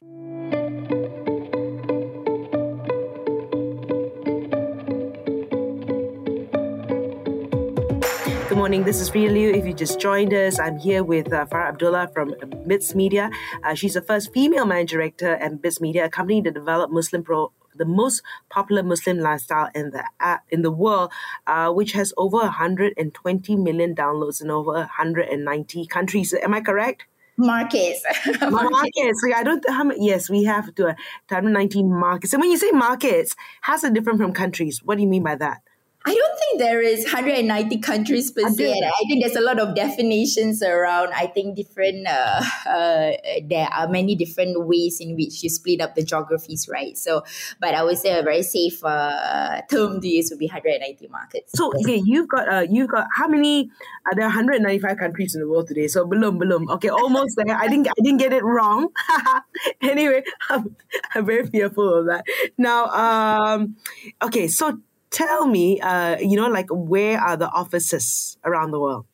Good 8.48 8.58
morning. 8.58 8.84
This 8.84 9.02
is 9.02 9.14
Ria 9.14 9.32
Liu. 9.32 9.52
If 9.52 9.66
you 9.66 9.74
just 9.74 10.00
joined 10.00 10.34
us, 10.34 10.60
I'm 10.60 10.78
here 10.78 11.04
with 11.04 11.34
uh, 11.34 11.46
Fara 11.46 11.70
Abdullah 11.70 12.10
from 12.14 12.34
Bitsmedia. 12.68 13.32
Uh, 13.64 13.74
she's 13.74 13.96
the 13.96 14.02
first 14.02 14.34
female 14.34 14.66
managing 14.66 14.98
director 14.98 15.36
at 15.36 15.62
Bitsmedia, 15.62 16.06
a 16.06 16.10
company 16.10 16.42
that 16.42 16.54
developed 16.54 16.94
Muslim 16.94 17.24
Pro 17.24 17.52
the 17.78 17.86
most 17.86 18.22
popular 18.50 18.84
Muslim 18.84 19.20
lifestyle 19.20 19.70
in 19.76 19.92
the 19.92 20.04
uh, 20.20 20.38
in 20.50 20.62
the 20.62 20.72
world, 20.72 21.12
uh, 21.48 21.72
which 21.72 21.94
has 21.94 22.14
over 22.18 22.38
120 22.38 23.56
million 23.56 23.96
downloads 23.96 24.42
in 24.42 24.50
over 24.50 24.72
190 24.72 25.86
countries. 25.88 26.34
Am 26.34 26.54
I 26.54 26.62
correct? 26.62 27.06
Markets. 27.38 28.04
markets. 28.42 29.22
So 29.22 29.34
I 29.36 29.44
don't. 29.44 29.64
How 29.70 29.84
many, 29.84 30.06
yes, 30.06 30.30
we 30.30 30.44
have 30.46 30.74
to 30.76 30.88
uh, 30.88 30.96
190 31.30 31.84
markets. 31.84 32.34
And 32.34 32.42
when 32.42 32.52
you 32.52 32.58
say 32.58 32.72
markets, 32.72 33.36
how's 33.62 33.84
it 33.84 33.94
different 33.94 34.20
from 34.20 34.32
countries? 34.32 34.82
What 34.84 34.96
do 34.96 35.02
you 35.02 35.10
mean 35.10 35.24
by 35.24 35.36
that? 35.36 35.62
I 36.08 36.14
don't 36.14 36.38
think 36.38 36.60
there 36.60 36.82
is 36.82 37.04
190 37.04 37.80
countries 37.80 38.30
per 38.30 38.48
se. 38.50 38.74
I 38.74 39.04
think 39.10 39.24
there's 39.24 39.36
a 39.36 39.42
lot 39.42 39.60
of 39.60 39.74
definitions 39.74 40.62
around. 40.62 41.14
I 41.14 41.26
think 41.26 41.56
different. 41.56 42.06
Uh, 42.06 42.44
uh, 42.70 43.12
there 43.44 43.68
are 43.74 43.88
many 43.88 44.14
different 44.14 44.68
ways 44.68 45.00
in 45.00 45.16
which 45.16 45.42
you 45.42 45.50
split 45.50 45.82
up 45.82 45.96
the 45.96 46.04
geographies, 46.04 46.70
right? 46.72 46.96
So, 46.96 47.24
but 47.60 47.74
I 47.74 47.82
would 47.84 47.98
say 47.98 48.20
a 48.20 48.22
very 48.22 48.44
safe 48.44 48.84
uh, 48.84 49.62
term 49.70 50.00
to 50.00 50.08
use 50.08 50.30
would 50.30 50.38
be 50.38 50.46
190 50.46 51.08
markets. 51.08 51.52
So, 51.56 51.72
okay, 51.82 52.00
you've 52.06 52.28
got 52.28 52.54
uh, 52.54 52.68
you've 52.70 52.90
got 52.90 53.08
how 53.16 53.28
many? 53.28 53.72
Uh, 54.06 54.14
there 54.16 54.26
are 54.26 54.30
195 54.30 54.98
countries 54.98 55.34
in 55.34 55.42
the 55.42 55.50
world 55.50 55.68
today. 55.68 55.88
So, 55.88 56.06
belum 56.06 56.38
belum. 56.38 56.70
Okay, 56.76 56.90
almost 56.90 57.36
there. 57.36 57.58
I 57.58 57.68
didn't 57.68 57.88
I 57.88 58.02
didn't 58.04 58.20
get 58.20 58.32
it 58.32 58.44
wrong. 58.44 58.90
anyway, 59.82 60.22
I'm, 60.50 60.76
I'm 61.16 61.26
very 61.26 61.48
fearful 61.48 61.96
of 61.96 62.06
that. 62.06 62.26
Now, 62.60 62.86
um, 62.94 63.78
okay, 64.22 64.48
so 64.48 64.82
tell 65.16 65.48
me, 65.48 65.80
uh, 65.80 66.20
you 66.20 66.36
know, 66.36 66.52
like 66.52 66.68
where 66.68 67.16
are 67.16 67.40
the 67.40 67.48
offices 67.48 68.36
around 68.44 68.76
the 68.76 68.80
world? 68.84 69.08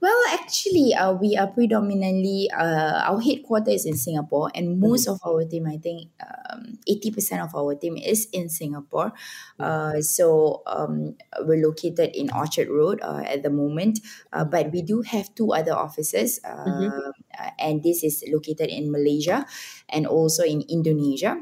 Well, 0.00 0.16
actually, 0.30 0.94
uh, 0.94 1.18
we 1.18 1.34
are 1.34 1.50
predominantly 1.50 2.46
uh, 2.54 3.02
our 3.02 3.18
headquarters 3.18 3.82
is 3.82 3.86
in 3.86 3.96
Singapore, 3.98 4.52
and 4.54 4.78
most 4.78 5.08
mm-hmm. 5.08 5.18
of 5.18 5.26
our 5.26 5.42
team, 5.44 5.66
I 5.66 5.76
think, 5.76 6.14
um, 6.22 6.78
eighty 6.86 7.10
percent 7.10 7.42
of 7.42 7.50
our 7.56 7.74
team 7.74 7.98
is 7.98 8.28
in 8.30 8.48
Singapore. 8.48 9.10
Mm-hmm. 9.58 9.64
Uh, 9.64 9.98
so 10.00 10.62
um, 10.70 11.18
we're 11.42 11.64
located 11.64 12.14
in 12.14 12.30
Orchard 12.30 12.70
Road 12.70 13.02
uh, 13.02 13.26
at 13.26 13.42
the 13.42 13.50
moment, 13.50 13.98
uh, 14.32 14.44
but 14.46 14.70
we 14.70 14.80
do 14.80 15.02
have 15.02 15.34
two 15.34 15.52
other 15.52 15.74
offices, 15.74 16.40
mm-hmm. 16.40 16.88
Uh, 16.88 17.50
and 17.58 17.82
this 17.82 18.02
is 18.02 18.22
located 18.30 18.70
in 18.70 18.90
Malaysia 18.90 19.46
and 19.90 20.06
also 20.06 20.42
in 20.42 20.62
Indonesia 20.70 21.38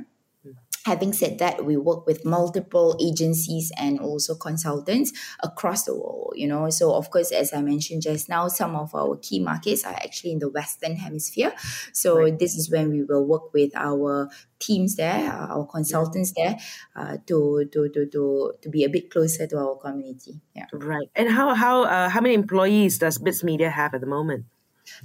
having 0.87 1.13
said 1.13 1.39
that 1.39 1.65
we 1.65 1.77
work 1.77 2.07
with 2.07 2.25
multiple 2.25 2.97
agencies 3.01 3.73
and 3.77 3.99
also 3.99 4.35
consultants 4.35 5.13
across 5.43 5.85
the 5.85 5.95
world 5.95 6.33
you 6.37 6.47
know. 6.47 6.71
So 6.71 6.95
of 6.95 7.11
course 7.11 7.33
as 7.33 7.53
i 7.53 7.61
mentioned 7.61 8.03
just 8.03 8.29
now 8.29 8.49
some 8.49 8.77
of 8.77 8.95
our 8.95 9.17
key 9.17 9.41
markets 9.41 9.85
are 9.85 9.95
actually 9.95 10.33
in 10.33 10.39
the 10.39 10.49
western 10.49 10.97
hemisphere. 10.97 11.53
So 11.93 12.09
right. 12.19 12.39
this 12.39 12.57
is 12.57 12.71
when 12.71 12.91
we 12.91 13.03
will 13.03 13.25
work 13.27 13.53
with 13.53 13.73
our 13.75 14.29
teams 14.59 14.97
there 14.97 15.31
our 15.33 15.67
consultants 15.67 16.33
there 16.37 16.57
uh, 16.95 17.17
to, 17.27 17.69
to 17.73 17.89
to 17.95 18.07
to 18.07 18.53
to 18.63 18.69
be 18.71 18.85
a 18.85 18.89
bit 18.89 19.11
closer 19.11 19.47
to 19.47 19.57
our 19.59 19.77
community. 19.77 20.41
Yeah. 20.55 20.67
Right. 20.73 21.09
And 21.15 21.29
how 21.31 21.55
how 21.55 21.85
uh, 21.85 22.09
how 22.09 22.21
many 22.21 22.35
employees 22.35 22.99
does 22.99 23.19
Bitsmedia 23.19 23.71
have 23.73 23.95
at 23.95 24.01
the 24.01 24.07
moment 24.07 24.47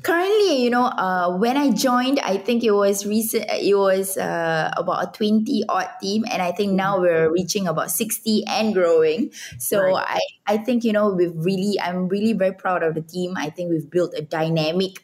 Currently, 0.04 0.64
you 0.64 0.70
know, 0.70 0.86
uh, 0.86 1.36
when 1.38 1.58
I 1.58 1.72
joined, 1.72 2.20
I 2.20 2.38
think 2.38 2.64
it 2.64 2.72
was 2.72 3.06
recent. 3.06 3.46
It 3.50 3.76
was 3.76 4.18
uh, 4.18 4.72
about 4.78 5.04
a 5.08 5.12
twenty 5.12 5.64
odd 5.68 5.90
team, 6.02 6.24
and 6.32 6.42
I 6.42 6.52
think 6.52 6.74
now 6.74 7.00
we're 7.00 7.32
reaching 7.32 7.68
about 7.68 7.92
sixty 7.92 8.44
and 8.48 8.74
growing. 8.74 9.32
So 9.58 9.82
right. 9.82 10.20
I, 10.48 10.54
I 10.54 10.58
think 10.58 10.84
you 10.84 10.94
know 10.94 11.10
we've 11.10 11.34
really, 11.36 11.80
I'm 11.82 12.08
really 12.08 12.34
very 12.34 12.54
proud 12.54 12.84
of 12.84 12.96
the 12.96 13.02
team. 13.02 13.34
I 13.38 13.50
think 13.50 13.72
we've 13.72 13.90
built 13.90 14.14
a 14.16 14.22
dynamic 14.22 15.04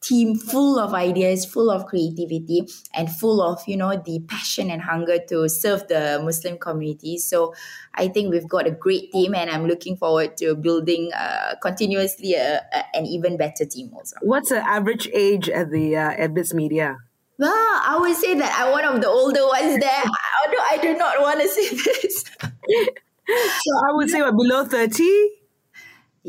team 0.00 0.36
full 0.36 0.78
of 0.78 0.94
ideas, 0.94 1.44
full 1.44 1.70
of 1.70 1.86
creativity, 1.86 2.62
and 2.94 3.10
full 3.10 3.42
of 3.42 3.60
you 3.66 3.76
know 3.76 4.00
the 4.04 4.20
passion 4.28 4.70
and 4.70 4.82
hunger 4.82 5.18
to 5.28 5.48
serve 5.48 5.86
the 5.88 6.20
Muslim 6.22 6.58
community. 6.58 7.18
So 7.18 7.54
I 7.94 8.08
think 8.08 8.30
we've 8.30 8.48
got 8.48 8.66
a 8.66 8.70
great 8.70 9.12
team, 9.12 9.34
and 9.34 9.50
I'm 9.50 9.66
looking 9.66 9.96
forward 9.96 10.36
to 10.38 10.54
building 10.54 11.10
uh, 11.12 11.54
continuously 11.62 12.34
a, 12.34 12.58
a, 12.72 12.84
an 12.94 13.06
even 13.06 13.36
better 13.36 13.64
team. 13.64 13.90
Also, 13.94 14.16
what's 14.22 14.50
the 14.50 14.58
average 14.58 15.08
age 15.12 15.48
at 15.48 15.70
the 15.70 15.96
uh, 15.96 16.10
at 16.10 16.34
Bitsmedia? 16.34 16.96
Well, 17.38 17.52
I 17.52 17.98
would 18.00 18.16
say 18.16 18.34
that 18.34 18.56
I'm 18.58 18.72
one 18.72 18.84
of 18.84 19.00
the 19.00 19.08
older 19.08 19.46
ones 19.46 19.78
there. 19.78 20.04
Although 20.44 20.64
I 20.70 20.78
do 20.80 20.96
not 20.96 21.20
want 21.20 21.40
to 21.40 21.48
say 21.48 21.68
this. 21.76 22.24
so 22.40 23.70
I 23.88 23.92
would 23.92 24.08
say 24.08 24.22
what 24.22 24.36
below 24.36 24.64
thirty. 24.64 25.30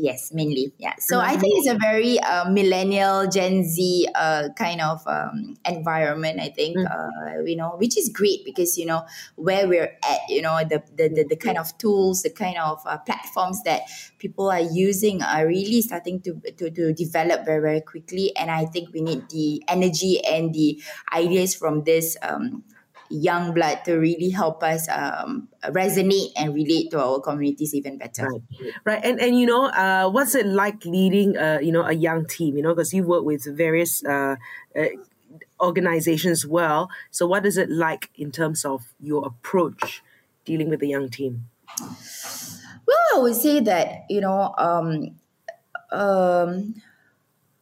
Yes, 0.00 0.32
mainly. 0.32 0.72
Yeah. 0.78 0.94
So 1.00 1.18
mm-hmm. 1.18 1.28
I 1.28 1.36
think 1.36 1.54
it's 1.58 1.68
a 1.68 1.76
very 1.76 2.20
uh, 2.20 2.48
millennial, 2.48 3.26
Gen 3.26 3.64
Z 3.64 4.06
uh, 4.14 4.50
kind 4.56 4.80
of 4.80 5.04
um, 5.08 5.56
environment. 5.66 6.38
I 6.38 6.50
think, 6.50 6.78
mm-hmm. 6.78 6.86
uh, 6.86 7.42
you 7.42 7.56
know, 7.56 7.74
which 7.78 7.98
is 7.98 8.08
great 8.08 8.44
because 8.44 8.78
you 8.78 8.86
know 8.86 9.04
where 9.34 9.66
we're 9.66 9.98
at. 10.04 10.20
You 10.28 10.42
know, 10.42 10.56
the 10.62 10.84
the 10.94 11.08
the, 11.08 11.24
the 11.30 11.36
kind 11.36 11.58
of 11.58 11.76
tools, 11.78 12.22
the 12.22 12.30
kind 12.30 12.58
of 12.58 12.80
uh, 12.86 12.98
platforms 12.98 13.60
that 13.64 13.90
people 14.18 14.52
are 14.52 14.60
using 14.60 15.20
are 15.20 15.48
really 15.48 15.82
starting 15.82 16.20
to, 16.20 16.40
to 16.58 16.70
to 16.70 16.92
develop 16.92 17.44
very 17.44 17.60
very 17.60 17.80
quickly. 17.80 18.30
And 18.36 18.52
I 18.52 18.66
think 18.66 18.94
we 18.94 19.00
need 19.00 19.28
the 19.30 19.64
energy 19.66 20.24
and 20.24 20.54
the 20.54 20.80
ideas 21.12 21.56
from 21.56 21.82
this. 21.82 22.16
Um, 22.22 22.62
young 23.10 23.54
blood 23.54 23.84
to 23.84 23.96
really 23.96 24.30
help 24.30 24.62
us 24.62 24.88
um, 24.88 25.48
resonate 25.64 26.32
and 26.36 26.54
relate 26.54 26.90
to 26.90 27.02
our 27.02 27.20
communities 27.20 27.74
even 27.74 27.98
better. 27.98 28.26
Right, 28.26 28.42
right. 28.84 29.04
And 29.04 29.20
and 29.20 29.38
you 29.38 29.46
know, 29.46 29.66
uh, 29.66 30.08
what's 30.10 30.34
it 30.34 30.46
like 30.46 30.84
leading, 30.84 31.36
uh, 31.36 31.58
you 31.60 31.72
know, 31.72 31.82
a 31.82 31.92
young 31.92 32.26
team? 32.26 32.56
You 32.56 32.62
know, 32.62 32.74
because 32.74 32.92
you 32.92 33.04
work 33.04 33.24
with 33.24 33.44
various 33.56 34.04
uh, 34.04 34.36
uh, 34.78 34.84
organizations 35.60 36.46
well. 36.46 36.90
So, 37.10 37.26
what 37.26 37.46
is 37.46 37.56
it 37.56 37.70
like 37.70 38.10
in 38.14 38.30
terms 38.30 38.64
of 38.64 38.94
your 39.00 39.26
approach 39.26 40.02
dealing 40.44 40.68
with 40.68 40.82
a 40.82 40.86
young 40.86 41.08
team? 41.08 41.48
Well, 42.86 42.98
I 43.14 43.18
would 43.18 43.36
say 43.36 43.60
that 43.60 44.04
you 44.08 44.20
know. 44.20 44.54
Um, 44.58 45.16
um, 45.90 46.74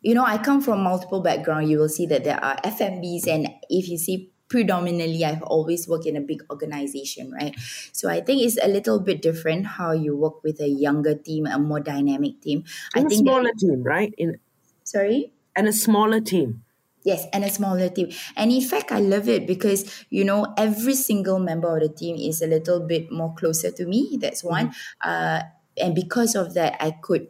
you 0.03 0.15
know, 0.15 0.25
I 0.25 0.39
come 0.39 0.61
from 0.61 0.83
multiple 0.83 1.21
background. 1.21 1.69
You 1.69 1.79
will 1.79 1.89
see 1.89 2.07
that 2.07 2.23
there 2.23 2.43
are 2.43 2.57
FMBs, 2.63 3.27
and 3.27 3.49
if 3.69 3.89
you 3.89 3.99
see 3.99 4.31
predominantly 4.49 5.25
I've 5.25 5.43
always 5.43 5.89
worked 5.89 6.07
in 6.07 6.17
a 6.17 6.21
big 6.21 6.43
organization, 6.51 7.33
right? 7.33 7.55
So 7.93 8.09
I 8.09 8.21
think 8.21 8.43
it's 8.43 8.59
a 8.63 8.69
little 8.69 9.01
bit 9.01 9.23
different 9.23 9.67
how 9.67 9.93
you 9.93 10.17
work 10.17 10.43
with 10.45 10.61
a 10.61 10.69
younger 10.69 11.15
team, 11.15 11.47
a 11.47 11.59
more 11.59 11.81
dynamic 11.81 12.41
team. 12.41 12.65
And 12.95 13.07
I 13.07 13.09
think 13.09 13.21
a 13.21 13.25
smaller 13.25 13.51
that, 13.51 13.59
team, 13.59 13.83
right? 13.83 14.15
In 14.17 14.39
sorry, 14.85 15.33
and 15.55 15.67
a 15.67 15.73
smaller 15.73 16.21
team. 16.21 16.63
Yes, 17.05 17.25
and 17.33 17.45
a 17.45 17.51
smaller 17.51 17.89
team. 17.89 18.11
And 18.37 18.51
in 18.51 18.61
fact, 18.61 18.91
I 18.91 18.99
love 18.99 19.29
it 19.29 19.47
because, 19.47 20.05
you 20.11 20.25
know, 20.25 20.53
every 20.59 20.95
single 20.95 21.39
member 21.39 21.77
of 21.77 21.83
the 21.83 21.89
team 21.89 22.17
is 22.17 22.43
a 22.43 22.49
little 22.49 22.81
bit 22.81 23.13
more 23.13 23.33
closer 23.35 23.71
to 23.71 23.87
me. 23.87 24.19
That's 24.21 24.43
one. 24.43 24.71
Mm-hmm. 24.71 25.09
Uh, 25.09 25.41
and 25.81 25.95
because 25.95 26.35
of 26.35 26.55
that, 26.55 26.77
I 26.83 26.91
could 26.91 27.29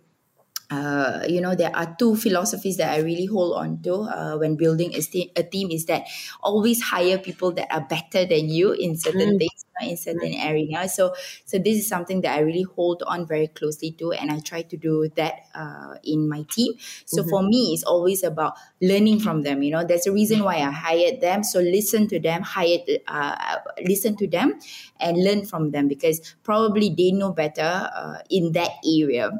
uh, 0.71 1.23
you 1.29 1.41
know, 1.41 1.55
there 1.55 1.75
are 1.75 1.95
two 1.99 2.17
philosophies 2.17 2.77
that 2.79 2.93
I 2.93 2.99
really 2.99 3.27
hold 3.27 3.57
on 3.57 3.83
to 3.83 3.95
uh, 3.95 4.37
when 4.37 4.57
building 4.57 4.95
a, 4.95 5.01
st- 5.01 5.31
a 5.37 5.43
team 5.43 5.71
is 5.71 5.87
that 5.87 6.05
always 6.43 6.83
hire 6.83 7.19
people 7.19 7.53
that 7.53 7.69
are 7.71 7.83
better 7.83 8.27
than 8.27 8.49
you 8.49 8.73
in 8.73 8.97
certain 8.97 9.37
mm. 9.37 9.39
things, 9.39 9.65
in 9.81 9.97
certain 9.97 10.33
mm. 10.33 10.45
areas. 10.45 10.97
So, 10.97 11.15
so 11.45 11.59
this 11.59 11.79
is 11.79 11.89
something 11.89 12.21
that 12.23 12.37
I 12.37 12.41
really 12.41 12.63
hold 12.65 13.05
on 13.07 13.29
very 13.29 13.47
closely 13.47 13.93
to, 13.93 14.11
and 14.13 14.31
I 14.31 14.41
try 14.41 14.63
to 14.63 14.77
do 14.77 15.09
that 15.15 15.35
uh, 15.55 15.95
in 16.03 16.29
my 16.29 16.45
team. 16.51 16.73
So 17.05 17.21
mm-hmm. 17.21 17.31
for 17.31 17.43
me, 17.45 17.73
it's 17.73 17.85
always 17.85 18.25
about 18.25 18.55
learning 18.83 19.21
from 19.21 19.43
them. 19.43 19.63
You 19.63 19.71
know, 19.71 19.85
there's 19.85 20.09
a 20.09 20.13
reason 20.13 20.43
why 20.43 20.57
I 20.57 20.71
hired 20.71 21.21
them. 21.21 21.45
So 21.45 21.61
listen 21.61 22.09
to 22.09 22.19
them, 22.19 22.43
hire, 22.43 22.79
uh, 23.07 23.57
listen 23.85 24.17
to 24.17 24.27
them, 24.27 24.59
and 24.99 25.23
learn 25.23 25.47
from 25.47 25.71
them 25.71 25.87
because 25.87 26.35
probably 26.43 26.93
they 26.97 27.13
know 27.13 27.31
better 27.31 27.89
uh, 27.95 28.19
in 28.31 28.51
that 28.53 28.71
area 28.85 29.31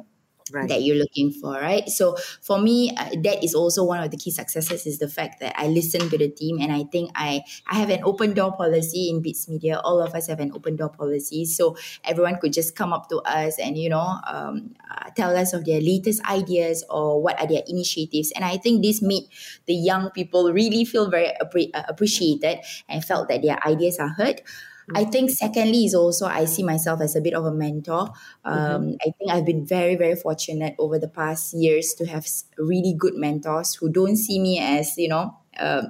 right. 0.53 0.69
that 0.69 0.83
you're 0.83 0.97
looking 0.97 1.33
for, 1.33 1.53
right? 1.53 1.89
So 1.89 2.17
for 2.41 2.59
me, 2.59 2.93
uh, 2.97 3.11
that 3.23 3.43
is 3.43 3.55
also 3.55 3.85
one 3.85 4.03
of 4.03 4.11
the 4.11 4.17
key 4.17 4.31
successes 4.31 4.87
is 4.87 4.99
the 4.99 5.09
fact 5.09 5.41
that 5.41 5.55
I 5.59 5.67
listen 5.69 6.09
to 6.09 6.19
the 6.19 6.29
team, 6.29 6.59
and 6.61 6.73
I 6.73 6.85
think 6.85 7.11
I 7.15 7.43
I 7.67 7.77
have 7.77 7.91
an 7.91 8.03
open 8.05 8.35
door 8.35 8.57
policy 8.57 9.09
in 9.11 9.23
Bitsmedia. 9.23 9.81
All 9.83 10.01
of 10.01 10.15
us 10.15 10.27
have 10.29 10.41
an 10.41 10.53
open 10.55 10.77
door 10.77 10.91
policy, 10.91 11.45
so 11.45 11.77
everyone 12.05 12.39
could 12.39 12.53
just 12.53 12.77
come 12.77 12.93
up 12.93 13.09
to 13.11 13.19
us 13.23 13.59
and 13.59 13.77
you 13.77 13.89
know 13.89 14.19
um, 14.27 14.75
uh, 14.91 15.11
tell 15.17 15.37
us 15.37 15.53
of 15.53 15.65
their 15.65 15.81
latest 15.81 16.25
ideas 16.29 16.85
or 16.91 17.23
what 17.23 17.41
are 17.41 17.47
their 17.47 17.63
initiatives, 17.67 18.33
and 18.33 18.45
I 18.45 18.57
think 18.57 18.83
this 18.83 19.03
made 19.03 19.25
the 19.67 19.75
young 19.75 20.11
people 20.11 20.53
really 20.53 20.85
feel 20.85 21.11
very 21.11 21.33
appre- 21.41 21.71
uh, 21.75 21.83
appreciated 21.89 22.61
and 22.89 23.05
felt 23.05 23.29
that 23.29 23.43
their 23.43 23.59
ideas 23.67 23.99
are 23.99 24.09
heard. 24.09 24.43
I 24.95 25.05
think 25.05 25.31
secondly 25.31 25.85
is 25.85 25.95
also 25.95 26.27
I 26.27 26.45
see 26.45 26.63
myself 26.63 27.01
as 27.01 27.17
a 27.17 27.21
bit 27.21 27.35
of 27.35 27.45
a 27.45 27.53
mentor. 27.53 28.11
Um, 28.45 28.57
mm-hmm. 28.57 28.95
I 29.01 29.11
think 29.19 29.31
I've 29.31 29.45
been 29.45 29.67
very 29.67 29.97
very 29.97 30.15
fortunate 30.15 30.75
over 30.79 30.99
the 30.99 31.09
past 31.09 31.55
years 31.55 31.95
to 31.99 32.07
have 32.07 32.27
really 32.59 32.95
good 32.97 33.15
mentors 33.15 33.75
who 33.75 33.91
don't 33.91 34.17
see 34.17 34.39
me 34.39 34.59
as 34.61 34.97
you 34.97 35.09
know. 35.09 35.37
Uh, 35.59 35.89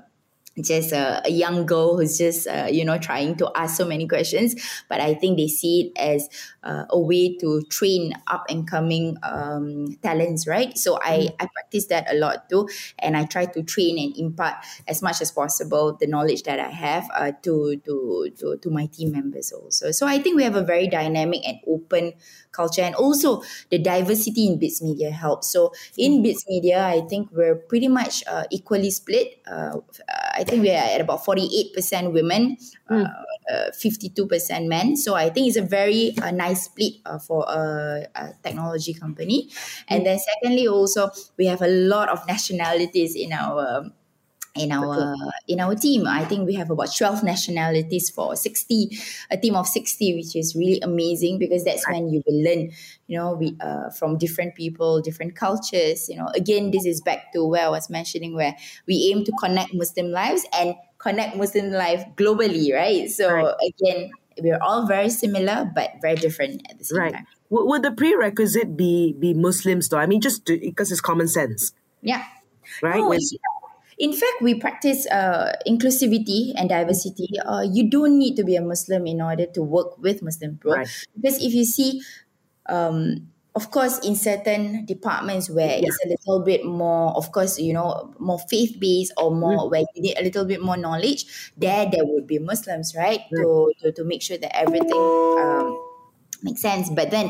just 0.61 0.93
a, 0.93 1.23
a, 1.27 1.31
young 1.31 1.67
girl 1.67 1.97
who's 1.97 2.17
just 2.17 2.47
uh, 2.47 2.69
you 2.71 2.85
know 2.85 2.99
trying 2.99 3.37
to 3.37 3.51
ask 3.55 3.77
so 3.77 3.87
many 3.87 4.07
questions. 4.09 4.55
But 4.89 5.01
i 5.01 5.15
think 5.15 5.37
they 5.39 5.49
see 5.49 5.93
it 5.95 6.01
as 6.01 6.29
uh, 6.63 6.85
a 6.91 6.99
way 6.99 7.37
to 7.39 7.63
train 7.71 8.13
up 8.27 8.45
and 8.49 8.69
coming 8.69 9.17
um, 9.23 9.97
talents 10.03 10.47
right? 10.47 10.77
So 10.77 10.99
I, 11.03 11.19
mm. 11.19 11.35
I 11.41 11.47
practice 11.53 11.87
that 11.87 12.11
a 12.13 12.17
lot 12.17 12.49
too 12.49 12.69
and 12.99 13.17
i 13.17 13.25
try 13.25 13.47
to 13.47 13.63
train 13.63 13.99
and 13.99 14.17
impart 14.17 14.55
as 14.89 15.03
much 15.03 15.21
as 15.21 15.31
possible 15.31 15.97
the 15.99 16.07
knowledge 16.07 16.43
that 16.45 16.59
i 16.61 16.69
have 16.69 17.09
uh, 17.15 17.33
to, 17.43 17.77
to 17.85 18.31
to 18.39 18.57
to 18.59 18.71
my 18.71 18.87
team 18.87 19.13
members 19.13 19.53
also. 19.53 19.91
So 19.91 20.07
i 20.07 20.19
think 20.19 20.37
we 20.37 20.45
have 20.45 20.57
a 20.57 20.65
very 20.65 20.89
dynamic 20.89 21.47
and 21.47 21.59
open 21.67 22.13
culture 22.53 22.83
and 22.83 22.95
also 22.95 23.43
the 23.71 23.79
diversity 23.79 24.47
in 24.47 24.59
Bitsmedia 24.59 25.13
helps. 25.13 25.51
So 25.51 25.73
in 25.97 26.23
mm. 26.23 26.25
Bitsmedia 26.25 26.81
i 26.81 27.01
think 27.07 27.31
we're 27.33 27.57
pretty 27.57 27.89
much 27.89 28.25
uh, 28.27 28.45
equally 28.51 28.91
split. 28.91 29.39
Uh, 29.47 29.81
i 30.09 30.45
think 30.47 30.63
we're 30.63 30.75
at 30.75 31.01
about 31.01 31.25
48% 31.25 32.13
women 32.13 32.57
mm. 32.91 33.05
uh, 33.53 33.71
52% 33.73 34.69
men 34.69 34.97
so 34.97 35.15
i 35.15 35.29
think 35.29 35.49
it's 35.49 35.57
a 35.57 35.63
very 35.63 36.15
uh, 36.23 36.31
nice 36.31 36.65
split 36.65 36.95
uh, 37.05 37.19
for 37.19 37.45
a, 37.49 38.07
a, 38.15 38.33
technology 38.43 38.95
company 38.95 39.51
and 39.89 40.03
mm. 40.03 40.05
then 40.05 40.19
secondly 40.19 40.67
also 40.67 41.11
we 41.37 41.47
have 41.47 41.63
a 41.63 41.69
lot 41.69 42.09
of 42.09 42.27
nationalities 42.27 43.15
in 43.15 43.33
our 43.33 43.91
in 44.59 44.73
our 44.73 45.15
in 45.49 45.61
our 45.61 45.75
team. 45.75 46.07
I 46.07 46.25
think 46.25 46.47
we 46.47 46.55
have 46.55 46.71
about 46.71 46.95
12 46.95 47.23
nationalities 47.23 48.11
for 48.11 48.37
60 48.37 48.99
a 49.31 49.37
team 49.37 49.55
of 49.57 49.67
60 49.67 50.15
which 50.15 50.37
is 50.37 50.55
really 50.55 50.81
amazing 50.81 51.39
because 51.39 51.65
that's 51.65 51.87
when 51.89 52.09
you 52.09 52.23
will 52.27 52.43
learn 52.43 52.71
you 53.07 53.19
know 53.19 53.35
we 53.35 53.57
uh, 53.61 53.91
from 53.91 54.19
different 54.19 54.55
people 54.55 55.01
different 55.01 55.35
cultures 55.37 56.09
you 56.09 56.17
know. 56.17 56.29
Again 56.35 56.71
this 56.71 56.85
is 56.85 57.01
back 57.01 57.33
to 57.33 57.45
where 57.45 57.67
i 57.67 57.69
was 57.69 57.89
mentioning 57.91 58.35
where 58.35 58.57
we 58.87 59.11
aim 59.13 59.25
to 59.25 59.33
connect 59.41 59.75
muslim 59.75 60.11
lives 60.11 60.45
and 60.53 60.75
connect 60.99 61.37
muslim 61.37 61.71
life 61.71 62.05
globally 62.17 62.73
right? 62.73 63.11
So 63.11 63.33
right. 63.33 63.55
again 63.69 64.11
we're 64.41 64.61
all 64.61 64.87
very 64.87 65.09
similar 65.09 65.71
but 65.75 65.93
very 66.03 66.17
different 66.17 66.63
at 66.71 66.79
the 66.79 66.85
same 66.85 66.99
right. 66.99 67.13
time. 67.13 67.27
Would 67.49 67.83
the 67.83 67.93
prerequisite 67.93 68.77
be 68.77 69.15
be 69.19 69.35
muslims 69.35 69.89
though? 69.89 69.99
I 69.99 70.07
mean 70.07 70.21
just 70.21 70.45
because 70.45 70.91
it's 70.91 71.01
common 71.01 71.29
sense. 71.29 71.73
Yeah. 72.03 72.25
Right? 72.83 72.97
No, 72.97 73.13
in 73.99 74.13
fact, 74.13 74.43
we 74.43 74.55
practice 74.55 75.07
uh, 75.07 75.53
inclusivity 75.67 76.53
and 76.57 76.69
diversity. 76.69 77.29
Uh, 77.45 77.63
you 77.63 77.89
don't 77.89 78.19
need 78.19 78.37
to 78.37 78.45
be 78.45 78.57
a 78.57 78.63
Muslim 78.63 79.07
in 79.07 79.21
order 79.21 79.47
to 79.47 79.63
work 79.63 79.99
with 79.99 80.23
Muslim 80.23 80.59
Pro. 80.59 80.75
Right. 80.75 81.07
Because 81.17 81.43
if 81.43 81.55
you 81.55 81.65
see, 81.65 82.03
um, 82.69 83.29
of 83.55 83.71
course, 83.71 83.99
in 84.01 84.15
certain 84.15 84.85
departments 84.85 85.49
where 85.49 85.79
yeah. 85.79 85.89
it's 85.89 85.99
a 86.05 86.09
little 86.09 86.45
bit 86.45 86.67
more, 86.67 87.17
of 87.17 87.33
course, 87.33 87.59
you 87.59 87.73
know, 87.73 88.13
more 88.19 88.39
faith 88.51 88.79
based 88.79 89.15
or 89.17 89.31
more 89.31 89.65
mm. 89.65 89.71
where 89.71 89.85
you 89.95 90.03
need 90.03 90.19
a 90.19 90.23
little 90.23 90.45
bit 90.45 90.61
more 90.61 90.77
knowledge, 90.77 91.53
there 91.57 91.89
there 91.91 92.05
would 92.05 92.27
be 92.27 92.39
Muslims, 92.39 92.95
right? 92.95 93.21
Mm. 93.33 93.43
To, 93.43 93.73
to 93.81 93.93
to 93.93 94.05
make 94.05 94.21
sure 94.21 94.37
that 94.37 94.55
everything. 94.55 94.93
Um, 94.93 95.86
makes 96.47 96.63
sense 96.63 96.89
but 96.91 97.11
then 97.11 97.29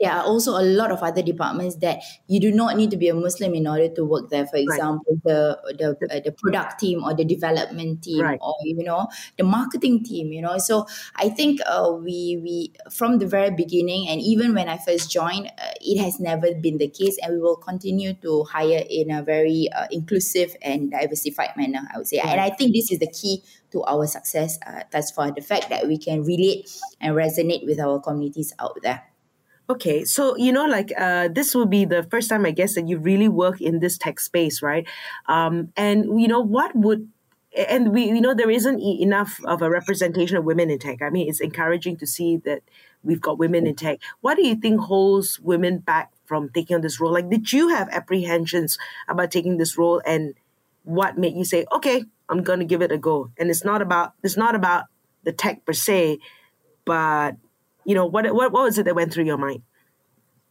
there 0.00 0.12
are 0.12 0.22
also 0.22 0.52
a 0.52 0.62
lot 0.62 0.92
of 0.92 1.02
other 1.02 1.22
departments 1.22 1.76
that 1.76 2.02
you 2.26 2.38
do 2.38 2.52
not 2.52 2.76
need 2.76 2.90
to 2.90 2.96
be 2.96 3.08
a 3.08 3.14
muslim 3.14 3.54
in 3.54 3.66
order 3.66 3.88
to 3.88 4.04
work 4.04 4.28
there 4.30 4.46
for 4.46 4.56
example 4.56 5.18
right. 5.24 5.24
the 5.24 5.58
the, 5.78 6.14
uh, 6.14 6.20
the 6.20 6.32
product 6.32 6.78
team 6.78 7.02
or 7.02 7.14
the 7.14 7.24
development 7.24 8.02
team 8.02 8.20
right. 8.22 8.38
or 8.42 8.54
you 8.62 8.84
know 8.84 9.08
the 9.38 9.44
marketing 9.44 10.04
team 10.04 10.32
you 10.32 10.42
know 10.42 10.58
so 10.58 10.86
i 11.16 11.28
think 11.28 11.60
uh, 11.66 11.90
we 11.90 12.38
we 12.42 12.72
from 12.90 13.18
the 13.18 13.26
very 13.26 13.50
beginning 13.50 14.08
and 14.08 14.20
even 14.20 14.54
when 14.54 14.68
i 14.68 14.76
first 14.76 15.10
joined 15.10 15.46
uh, 15.46 15.72
it 15.80 15.98
has 15.98 16.20
never 16.20 16.54
been 16.54 16.78
the 16.78 16.88
case 16.88 17.16
and 17.22 17.34
we 17.34 17.40
will 17.40 17.56
continue 17.56 18.12
to 18.14 18.44
hire 18.44 18.84
in 18.88 19.10
a 19.10 19.22
very 19.22 19.68
uh, 19.74 19.86
inclusive 19.90 20.54
and 20.62 20.90
diversified 20.90 21.56
manner 21.56 21.80
i 21.94 21.98
would 21.98 22.06
say 22.06 22.18
right. 22.18 22.28
and 22.28 22.40
i 22.40 22.50
think 22.50 22.74
this 22.74 22.92
is 22.92 22.98
the 22.98 23.10
key 23.10 23.42
to 23.70 23.82
our 23.84 24.06
success 24.06 24.58
uh, 24.66 24.82
thus 24.90 25.10
far. 25.10 25.30
The 25.30 25.42
fact 25.42 25.68
that 25.68 25.86
we 25.86 25.98
can 25.98 26.22
relate 26.22 26.70
and 27.00 27.14
resonate 27.14 27.66
with 27.66 27.78
our 27.80 28.00
communities 28.00 28.54
out 28.58 28.78
there. 28.82 29.04
Okay, 29.70 30.04
so 30.04 30.36
you 30.36 30.50
know, 30.50 30.64
like 30.64 30.92
uh, 30.96 31.28
this 31.28 31.54
will 31.54 31.66
be 31.66 31.84
the 31.84 32.02
first 32.04 32.30
time, 32.30 32.46
I 32.46 32.52
guess, 32.52 32.74
that 32.74 32.88
you 32.88 32.98
really 32.98 33.28
work 33.28 33.60
in 33.60 33.80
this 33.80 33.98
tech 33.98 34.18
space, 34.18 34.62
right? 34.62 34.86
Um, 35.26 35.72
and 35.76 36.20
you 36.20 36.26
know, 36.26 36.40
what 36.40 36.74
would 36.74 37.08
and 37.54 37.92
we 37.92 38.04
you 38.04 38.20
know 38.20 38.32
there 38.34 38.50
isn't 38.50 38.80
enough 38.80 39.40
of 39.44 39.60
a 39.60 39.68
representation 39.68 40.36
of 40.38 40.44
women 40.44 40.70
in 40.70 40.78
tech. 40.78 41.02
I 41.02 41.10
mean, 41.10 41.28
it's 41.28 41.40
encouraging 41.40 41.98
to 41.98 42.06
see 42.06 42.38
that 42.38 42.62
we've 43.02 43.20
got 43.20 43.38
women 43.38 43.66
in 43.66 43.74
tech. 43.74 44.00
What 44.22 44.36
do 44.36 44.46
you 44.46 44.54
think 44.54 44.80
holds 44.80 45.38
women 45.40 45.78
back 45.78 46.12
from 46.24 46.48
taking 46.48 46.76
on 46.76 46.82
this 46.82 46.98
role? 46.98 47.12
Like, 47.12 47.28
did 47.28 47.52
you 47.52 47.68
have 47.68 47.88
apprehensions 47.90 48.78
about 49.06 49.30
taking 49.30 49.58
this 49.58 49.76
role, 49.76 50.00
and 50.06 50.34
what 50.84 51.18
made 51.18 51.36
you 51.36 51.44
say, 51.44 51.66
okay, 51.72 52.04
I'm 52.28 52.42
going 52.42 52.58
to 52.58 52.64
give 52.64 52.82
it 52.82 52.92
a 52.92 52.98
go. 52.98 53.30
And 53.38 53.50
it's 53.50 53.64
not 53.64 53.82
about 53.82 54.12
it's 54.22 54.36
not 54.36 54.54
about 54.54 54.84
the 55.24 55.32
tech 55.32 55.64
per 55.64 55.72
se, 55.72 56.18
but 56.84 57.36
you 57.88 57.94
know 57.94 58.04
what 58.04 58.26
what 58.34 58.52
what 58.52 58.64
was 58.64 58.76
it 58.76 58.84
that 58.84 58.94
went 58.94 59.12
through 59.12 59.24
your 59.24 59.38
mind? 59.38 59.62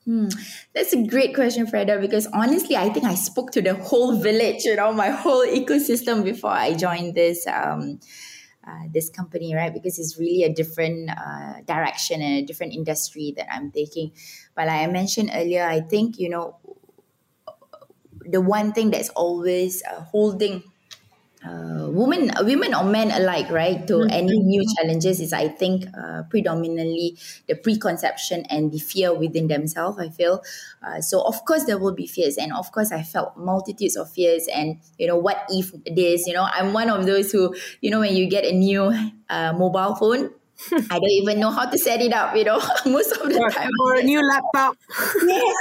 Hmm. 0.06 0.30
That's 0.74 0.94
a 0.94 1.04
great 1.04 1.36
question, 1.36 1.68
Freda, 1.68 2.02
because 2.02 2.26
honestly, 2.34 2.76
I 2.76 2.90
think 2.90 3.06
I 3.06 3.14
spoke 3.14 3.52
to 3.52 3.62
the 3.62 3.76
whole 3.76 4.18
village, 4.18 4.64
you 4.64 4.76
know, 4.76 4.92
my 4.92 5.10
whole 5.10 5.46
ecosystem 5.46 6.24
before 6.24 6.50
I 6.50 6.74
joined 6.74 7.14
this 7.14 7.46
um, 7.46 8.00
uh, 8.66 8.90
this 8.92 9.10
company, 9.10 9.54
right? 9.54 9.72
Because 9.72 10.00
it's 10.00 10.18
really 10.18 10.44
a 10.44 10.52
different 10.52 11.12
uh, 11.12 11.62
direction 11.66 12.22
and 12.24 12.40
a 12.40 12.42
different 12.42 12.74
industry 12.74 13.34
that 13.38 13.54
I'm 13.54 13.72
taking. 13.72 14.14
But 14.56 14.68
like 14.68 14.82
I 14.82 14.92
mentioned 14.92 15.30
earlier, 15.32 15.64
I 15.64 15.82
think, 15.82 16.18
you 16.18 16.30
know, 16.30 16.58
the 18.26 18.42
one 18.42 18.74
thing 18.74 18.90
that's 18.90 19.10
always 19.10 19.84
uh, 19.84 20.02
holding 20.02 20.64
uh, 21.48 21.90
women 21.90 22.32
women 22.42 22.74
or 22.74 22.84
men 22.84 23.12
alike 23.12 23.50
right 23.50 23.88
to 23.88 23.94
mm-hmm. 23.94 24.12
any 24.12 24.38
new 24.40 24.64
challenges 24.76 25.20
is 25.20 25.32
i 25.32 25.48
think 25.48 25.86
uh, 25.98 26.24
predominantly 26.30 27.18
the 27.48 27.56
preconception 27.56 28.46
and 28.50 28.72
the 28.72 28.80
fear 28.80 29.14
within 29.14 29.48
themselves 29.48 29.98
i 30.00 30.10
feel 30.10 30.44
uh, 30.84 31.00
so 31.00 31.22
of 31.22 31.44
course 31.46 31.64
there 31.64 31.78
will 31.78 31.94
be 31.94 32.06
fears 32.08 32.38
and 32.38 32.52
of 32.54 32.72
course 32.72 32.92
i 32.92 33.02
felt 33.02 33.38
multitudes 33.38 33.96
of 33.96 34.12
fears 34.12 34.48
and 34.54 34.78
you 34.98 35.08
know 35.08 35.16
what 35.18 35.46
if 35.50 35.72
this 35.96 36.28
you 36.28 36.34
know 36.34 36.48
i'm 36.54 36.74
one 36.74 36.90
of 36.90 37.06
those 37.06 37.32
who 37.32 37.56
you 37.82 37.90
know 37.90 38.00
when 38.00 38.16
you 38.16 38.28
get 38.28 38.44
a 38.44 38.52
new 38.52 38.94
uh, 39.30 39.54
mobile 39.54 39.96
phone 39.96 40.30
I 40.72 41.00
don't 41.00 41.10
even 41.12 41.40
know 41.40 41.52
how 41.52 41.70
to 41.70 41.78
set 41.78 42.02
it 42.02 42.14
up, 42.14 42.36
you 42.36 42.44
know, 42.44 42.60
most 42.86 43.12
of 43.12 43.30
the 43.30 43.40
or, 43.40 43.50
time. 43.50 43.70
Or 43.84 43.96
a 43.96 44.04
new 44.04 44.22
laptop. 44.22 44.76
yeah. 45.24 45.54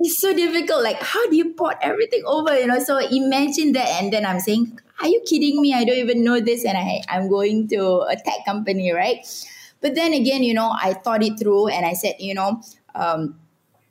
It's 0.00 0.20
so 0.20 0.32
difficult. 0.32 0.82
Like, 0.82 1.02
how 1.02 1.28
do 1.28 1.36
you 1.36 1.52
port 1.54 1.76
everything 1.82 2.22
over, 2.24 2.58
you 2.58 2.66
know? 2.66 2.78
So 2.78 2.98
imagine 2.98 3.72
that. 3.72 3.88
And 4.00 4.12
then 4.12 4.24
I'm 4.24 4.40
saying, 4.40 4.80
are 5.00 5.08
you 5.08 5.22
kidding 5.26 5.60
me? 5.60 5.74
I 5.74 5.84
don't 5.84 5.98
even 5.98 6.24
know 6.24 6.40
this. 6.40 6.64
And 6.64 6.78
I, 6.78 7.02
I'm 7.08 7.28
going 7.28 7.68
to 7.68 8.00
a 8.08 8.16
tech 8.16 8.44
company, 8.46 8.90
right? 8.92 9.26
But 9.80 9.94
then 9.94 10.12
again, 10.12 10.42
you 10.42 10.54
know, 10.54 10.74
I 10.80 10.94
thought 10.94 11.22
it 11.22 11.38
through 11.38 11.68
and 11.68 11.84
I 11.84 11.92
said, 11.92 12.16
you 12.18 12.34
know, 12.34 12.62
um, 12.94 13.38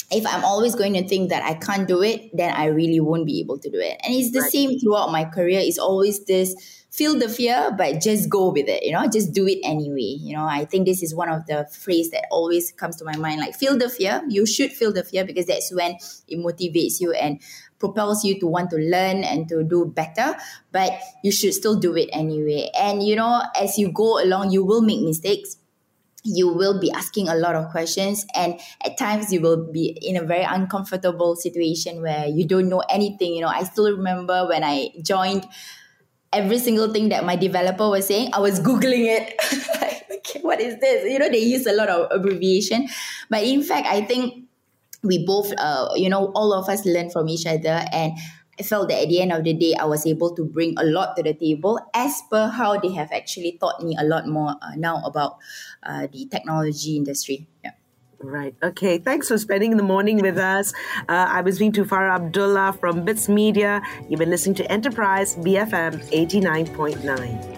if 0.09 0.25
I'm 0.25 0.43
always 0.43 0.75
going 0.75 0.93
to 0.93 1.07
think 1.07 1.29
that 1.29 1.43
I 1.43 1.53
can't 1.53 1.87
do 1.87 2.01
it, 2.01 2.35
then 2.35 2.53
I 2.53 2.65
really 2.67 2.99
won't 2.99 3.25
be 3.25 3.39
able 3.41 3.59
to 3.59 3.69
do 3.69 3.79
it. 3.79 3.99
And 4.03 4.13
it's 4.13 4.31
the 4.31 4.39
right. 4.39 4.51
same 4.51 4.79
throughout 4.79 5.11
my 5.11 5.25
career. 5.25 5.59
It's 5.59 5.77
always 5.77 6.25
this 6.25 6.55
feel 6.97 7.17
the 7.17 7.29
fear, 7.29 7.71
but 7.77 8.01
just 8.01 8.27
go 8.27 8.49
with 8.49 8.67
it, 8.67 8.83
you 8.83 8.91
know, 8.91 9.07
just 9.07 9.31
do 9.31 9.47
it 9.47 9.59
anyway. 9.63 10.17
You 10.19 10.35
know, 10.35 10.45
I 10.45 10.65
think 10.65 10.87
this 10.87 11.03
is 11.03 11.13
one 11.13 11.29
of 11.29 11.45
the 11.45 11.67
phrase 11.71 12.09
that 12.09 12.25
always 12.31 12.71
comes 12.71 12.95
to 12.97 13.05
my 13.05 13.15
mind. 13.15 13.39
Like 13.39 13.55
feel 13.55 13.77
the 13.77 13.87
fear. 13.87 14.23
You 14.27 14.47
should 14.47 14.71
feel 14.71 14.91
the 14.91 15.03
fear 15.03 15.23
because 15.23 15.45
that's 15.45 15.71
when 15.73 15.97
it 16.27 16.39
motivates 16.39 16.99
you 16.99 17.13
and 17.13 17.39
propels 17.79 18.25
you 18.25 18.39
to 18.39 18.47
want 18.47 18.71
to 18.71 18.77
learn 18.77 19.23
and 19.23 19.47
to 19.47 19.63
do 19.63 19.85
better 19.85 20.35
but 20.71 20.91
you 21.23 21.31
should 21.31 21.53
still 21.53 21.79
do 21.79 21.95
it 21.95 22.09
anyway 22.11 22.69
and 22.75 23.03
you 23.03 23.15
know 23.15 23.43
as 23.59 23.77
you 23.77 23.91
go 23.91 24.19
along 24.23 24.49
you 24.49 24.65
will 24.65 24.81
make 24.81 24.99
mistakes 25.01 25.57
you 26.23 26.51
will 26.51 26.79
be 26.79 26.91
asking 26.91 27.29
a 27.29 27.35
lot 27.35 27.55
of 27.55 27.69
questions 27.69 28.25
and 28.35 28.59
at 28.83 28.97
times 28.97 29.31
you 29.31 29.39
will 29.39 29.71
be 29.71 29.97
in 30.01 30.17
a 30.17 30.23
very 30.23 30.43
uncomfortable 30.43 31.35
situation 31.35 32.01
where 32.01 32.25
you 32.25 32.45
don't 32.47 32.67
know 32.67 32.81
anything 32.89 33.35
you 33.35 33.41
know 33.41 33.47
i 33.47 33.63
still 33.63 33.91
remember 33.95 34.47
when 34.47 34.63
i 34.63 34.89
joined 35.03 35.45
every 36.33 36.59
single 36.59 36.91
thing 36.91 37.09
that 37.09 37.25
my 37.25 37.35
developer 37.35 37.89
was 37.89 38.07
saying 38.07 38.29
i 38.33 38.39
was 38.39 38.59
googling 38.59 39.07
it 39.07 39.33
okay, 40.11 40.39
what 40.41 40.59
is 40.59 40.79
this 40.79 41.09
you 41.09 41.19
know 41.19 41.29
they 41.29 41.39
use 41.39 41.65
a 41.65 41.73
lot 41.73 41.89
of 41.89 42.07
abbreviation 42.11 42.87
but 43.29 43.43
in 43.43 43.63
fact 43.63 43.87
i 43.87 44.01
think 44.01 44.45
we 45.03 45.25
both 45.25 45.53
uh, 45.57 45.89
you 45.95 46.09
know 46.09 46.31
all 46.33 46.53
of 46.53 46.67
us 46.69 46.85
learn 46.85 47.09
from 47.09 47.29
each 47.29 47.45
other 47.45 47.85
and 47.91 48.13
I 48.59 48.63
felt 48.63 48.89
that 48.89 49.03
at 49.03 49.09
the 49.09 49.21
end 49.21 49.31
of 49.31 49.43
the 49.43 49.53
day, 49.53 49.75
I 49.77 49.85
was 49.85 50.05
able 50.07 50.33
to 50.33 50.43
bring 50.43 50.73
a 50.77 50.83
lot 50.83 51.15
to 51.15 51.21
the 51.21 51.35
table 51.35 51.79
as 51.93 52.23
per 52.29 52.47
how 52.49 52.79
they 52.79 52.91
have 52.93 53.11
actually 53.11 53.57
taught 53.61 53.83
me 53.83 53.95
a 53.99 54.03
lot 54.03 54.27
more 54.27 54.55
uh, 54.61 54.73
now 54.75 55.03
about 55.05 55.37
uh, 55.83 56.07
the 56.11 56.25
technology 56.25 56.97
industry. 56.97 57.47
Yeah. 57.63 57.76
Right. 58.19 58.55
Okay. 58.63 58.97
Thanks 58.97 59.27
for 59.27 59.37
spending 59.37 59.77
the 59.77 59.83
morning 59.83 60.21
with 60.21 60.37
us. 60.37 60.73
Uh, 61.07 61.27
I 61.29 61.41
was 61.41 61.59
being 61.59 61.71
Fara 61.71 62.15
Abdullah 62.15 62.75
from 62.79 63.05
Bitsmedia. 63.05 63.81
You've 64.09 64.19
been 64.19 64.31
listening 64.31 64.55
to 64.55 64.71
Enterprise 64.71 65.35
BFM 65.35 66.03
89.9. 66.09 67.57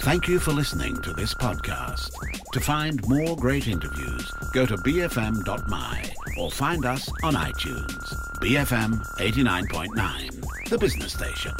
Thank 0.00 0.26
you 0.26 0.38
for 0.38 0.52
listening 0.52 1.00
to 1.02 1.12
this 1.12 1.34
podcast. 1.34 2.10
To 2.52 2.60
find 2.60 3.06
more 3.08 3.36
great 3.36 3.68
interviews, 3.68 4.30
go 4.54 4.64
to 4.64 4.76
bfm.my 4.76 6.10
or 6.38 6.50
find 6.50 6.86
us 6.86 7.10
on 7.22 7.34
iTunes. 7.34 8.14
BFM 8.40 9.04
89.9, 9.18 10.68
the 10.70 10.78
business 10.78 11.12
station. 11.12 11.52